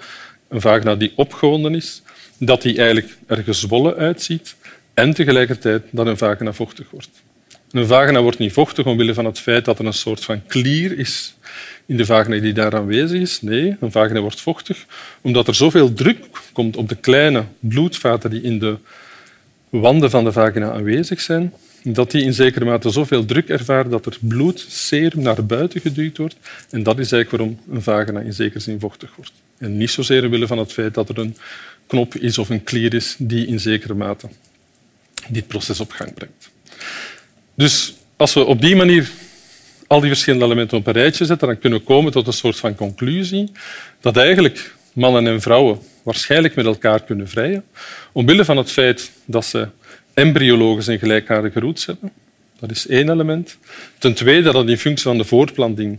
een 0.48 0.60
vagina 0.60 0.94
die 0.94 1.12
opgewonden 1.16 1.74
is, 1.74 2.02
dat 2.40 2.62
die 2.62 2.76
eigenlijk 2.76 3.16
er 3.26 3.42
gezwollen 3.42 3.96
uitziet 3.96 4.56
en 4.94 5.14
tegelijkertijd 5.14 5.82
dat 5.90 6.06
een 6.06 6.16
vagina 6.16 6.52
vochtig 6.52 6.90
wordt. 6.90 7.10
Een 7.70 7.86
vagina 7.86 8.20
wordt 8.22 8.38
niet 8.38 8.52
vochtig 8.52 8.86
omwille 8.86 9.14
van 9.14 9.24
het 9.24 9.38
feit 9.38 9.64
dat 9.64 9.78
er 9.78 9.86
een 9.86 9.92
soort 9.92 10.24
van 10.24 10.46
klier 10.46 10.98
is 10.98 11.34
in 11.86 11.96
de 11.96 12.06
vagina 12.06 12.40
die 12.40 12.52
daar 12.52 12.74
aanwezig 12.74 13.20
is. 13.20 13.42
Nee, 13.42 13.76
een 13.80 13.92
vagina 13.92 14.20
wordt 14.20 14.40
vochtig 14.40 14.86
omdat 15.20 15.48
er 15.48 15.54
zoveel 15.54 15.92
druk 15.92 16.18
komt 16.52 16.76
op 16.76 16.88
de 16.88 16.94
kleine 16.94 17.44
bloedvaten 17.60 18.30
die 18.30 18.42
in 18.42 18.58
de 18.58 18.76
wanden 19.68 20.10
van 20.10 20.24
de 20.24 20.32
vagina 20.32 20.70
aanwezig 20.70 21.20
zijn, 21.20 21.52
dat 21.82 22.10
die 22.10 22.22
in 22.22 22.34
zekere 22.34 22.64
mate 22.64 22.90
zoveel 22.90 23.24
druk 23.24 23.48
ervaren 23.48 23.90
dat 23.90 24.06
er 24.06 24.16
bloed, 24.20 24.66
serum 24.68 25.22
naar 25.22 25.46
buiten 25.46 25.80
geduwd 25.80 26.16
wordt. 26.16 26.36
En 26.70 26.82
dat 26.82 26.98
is 26.98 27.12
eigenlijk 27.12 27.30
waarom 27.30 27.76
een 27.76 27.82
vagina 27.82 28.20
in 28.20 28.32
zekere 28.32 28.60
zin 28.60 28.80
vochtig 28.80 29.16
wordt. 29.16 29.32
En 29.58 29.76
niet 29.76 29.90
zozeer 29.90 30.24
omwille 30.24 30.46
van 30.46 30.58
het 30.58 30.72
feit 30.72 30.94
dat 30.94 31.08
er 31.08 31.18
een 31.18 31.36
knop 31.86 32.14
is 32.14 32.38
of 32.38 32.48
een 32.48 32.64
klier 32.64 32.94
is 32.94 33.14
die 33.18 33.46
in 33.46 33.60
zekere 33.60 33.94
mate 33.94 34.28
dit 35.28 35.46
proces 35.46 35.80
op 35.80 35.92
gang 35.92 36.14
brengt. 36.14 36.50
Dus 37.54 37.94
als 38.16 38.34
we 38.34 38.44
op 38.44 38.60
die 38.60 38.76
manier 38.76 39.10
al 39.86 40.00
die 40.00 40.08
verschillende 40.08 40.44
elementen 40.44 40.78
op 40.78 40.86
een 40.86 40.92
rijtje 40.92 41.24
zetten, 41.24 41.48
dan 41.48 41.58
kunnen 41.58 41.78
we 41.78 41.84
komen 41.84 42.12
tot 42.12 42.26
een 42.26 42.32
soort 42.32 42.56
van 42.56 42.74
conclusie 42.74 43.52
dat 44.00 44.16
eigenlijk 44.16 44.74
mannen 44.92 45.26
en 45.26 45.40
vrouwen 45.40 45.78
waarschijnlijk 46.02 46.54
met 46.54 46.64
elkaar 46.66 47.02
kunnen 47.02 47.28
vrijen, 47.28 47.64
omwille 48.12 48.44
van 48.44 48.56
het 48.56 48.70
feit 48.70 49.10
dat 49.24 49.44
ze 49.44 49.68
embryologisch 50.20 50.86
een 50.86 50.98
gelijkaardige 50.98 51.60
roots 51.60 51.86
hebben. 51.86 52.12
Dat 52.58 52.70
is 52.70 52.86
één 52.86 53.10
element. 53.10 53.58
Ten 53.98 54.14
tweede 54.14 54.52
dat 54.52 54.68
in 54.68 54.78
functie 54.78 55.06
van 55.08 55.18
de 55.18 55.24
voortplanting 55.24 55.98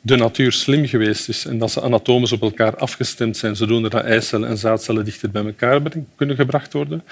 de 0.00 0.16
natuur 0.16 0.52
slim 0.52 0.86
geweest 0.86 1.28
is 1.28 1.44
en 1.44 1.58
dat 1.58 1.70
ze 1.70 1.82
anatomisch 1.82 2.32
op 2.32 2.42
elkaar 2.42 2.76
afgestemd 2.76 3.36
zijn, 3.36 3.56
zodoende 3.56 3.88
dat 3.88 4.04
eicellen 4.04 4.48
en 4.48 4.58
zaadcellen 4.58 5.04
dichter 5.04 5.30
bij 5.30 5.44
elkaar 5.44 5.80
kunnen 6.16 6.36
gebracht 6.36 6.72
worden. 6.72 7.02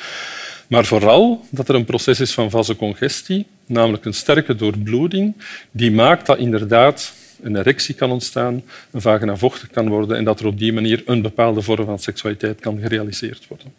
Maar 0.66 0.84
vooral 0.84 1.46
dat 1.50 1.68
er 1.68 1.74
een 1.74 1.84
proces 1.84 2.20
is 2.20 2.32
van 2.32 2.50
vasocongestie, 2.50 3.46
namelijk 3.66 4.04
een 4.04 4.14
sterke 4.14 4.54
doorbloeding, 4.54 5.34
die 5.70 5.90
maakt 5.90 6.26
dat 6.26 6.38
inderdaad 6.38 7.14
een 7.42 7.56
erectie 7.56 7.94
kan 7.94 8.10
ontstaan, 8.10 8.62
een 8.90 9.00
vagina 9.00 9.36
vochtig 9.36 9.70
kan 9.70 9.88
worden 9.88 10.16
en 10.16 10.24
dat 10.24 10.40
er 10.40 10.46
op 10.46 10.58
die 10.58 10.72
manier 10.72 11.02
een 11.06 11.22
bepaalde 11.22 11.62
vorm 11.62 11.84
van 11.84 11.98
seksualiteit 11.98 12.60
kan 12.60 12.80
gerealiseerd 12.80 13.46
worden. 13.48 13.72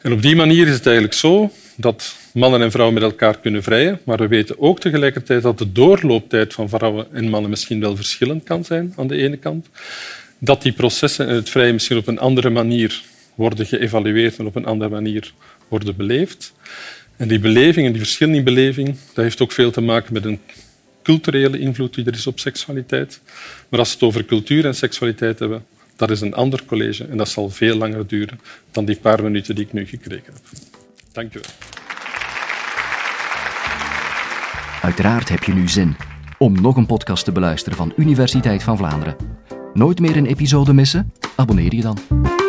En 0.00 0.12
op 0.12 0.22
die 0.22 0.36
manier 0.36 0.66
is 0.66 0.74
het 0.74 0.86
eigenlijk 0.86 1.16
zo 1.16 1.52
dat 1.76 2.16
mannen 2.32 2.62
en 2.62 2.70
vrouwen 2.70 2.94
met 2.94 3.02
elkaar 3.02 3.38
kunnen 3.38 3.62
vrijen, 3.62 4.00
maar 4.04 4.18
we 4.18 4.28
weten 4.28 4.60
ook 4.60 4.80
tegelijkertijd 4.80 5.42
dat 5.42 5.58
de 5.58 5.72
doorlooptijd 5.72 6.54
van 6.54 6.68
vrouwen 6.68 7.06
en 7.12 7.28
mannen 7.28 7.50
misschien 7.50 7.80
wel 7.80 7.96
verschillend 7.96 8.44
kan 8.44 8.64
zijn 8.64 8.92
aan 8.96 9.06
de 9.06 9.16
ene 9.16 9.36
kant, 9.36 9.68
dat 10.38 10.62
die 10.62 10.72
processen 10.72 11.28
en 11.28 11.34
het 11.34 11.50
vrijen 11.50 11.72
misschien 11.72 11.96
op 11.96 12.06
een 12.06 12.18
andere 12.18 12.50
manier 12.50 13.02
worden 13.34 13.66
geëvalueerd 13.66 14.38
en 14.38 14.46
op 14.46 14.56
een 14.56 14.64
andere 14.64 14.90
manier 14.90 15.32
worden 15.68 15.96
beleefd. 15.96 16.52
En 17.16 17.28
die 17.28 17.38
beleving 17.38 17.86
en 17.86 17.92
die 17.92 18.02
verschillen 18.02 18.34
in 18.34 18.44
beleving, 18.44 18.96
dat 19.14 19.24
heeft 19.24 19.40
ook 19.40 19.52
veel 19.52 19.70
te 19.70 19.80
maken 19.80 20.12
met 20.12 20.24
een 20.24 20.40
culturele 21.02 21.58
invloed 21.58 21.94
die 21.94 22.04
er 22.04 22.12
is 22.12 22.26
op 22.26 22.38
seksualiteit. 22.40 23.20
Maar 23.68 23.78
als 23.78 23.88
we 23.88 23.94
het 23.94 24.04
over 24.04 24.24
cultuur 24.24 24.66
en 24.66 24.74
seksualiteit 24.74 25.38
hebben, 25.38 25.64
dat 26.00 26.10
is 26.10 26.20
een 26.20 26.34
ander 26.34 26.64
college 26.64 27.04
en 27.04 27.16
dat 27.16 27.28
zal 27.28 27.50
veel 27.50 27.76
langer 27.76 28.06
duren 28.06 28.40
dan 28.70 28.84
die 28.84 28.96
paar 28.96 29.22
minuten 29.22 29.54
die 29.54 29.64
ik 29.64 29.72
nu 29.72 29.86
gekregen 29.86 30.32
heb. 30.32 30.42
Dank 31.12 31.34
u 31.34 31.40
wel. 31.40 31.50
Uiteraard 34.82 35.28
heb 35.28 35.42
je 35.42 35.52
nu 35.52 35.68
zin 35.68 35.96
om 36.38 36.60
nog 36.60 36.76
een 36.76 36.86
podcast 36.86 37.24
te 37.24 37.32
beluisteren 37.32 37.78
van 37.78 37.92
Universiteit 37.96 38.62
van 38.62 38.76
Vlaanderen. 38.76 39.16
Nooit 39.74 40.00
meer 40.00 40.16
een 40.16 40.26
episode 40.26 40.72
missen? 40.72 41.12
Abonneer 41.36 41.74
je 41.74 41.82
dan. 41.82 42.39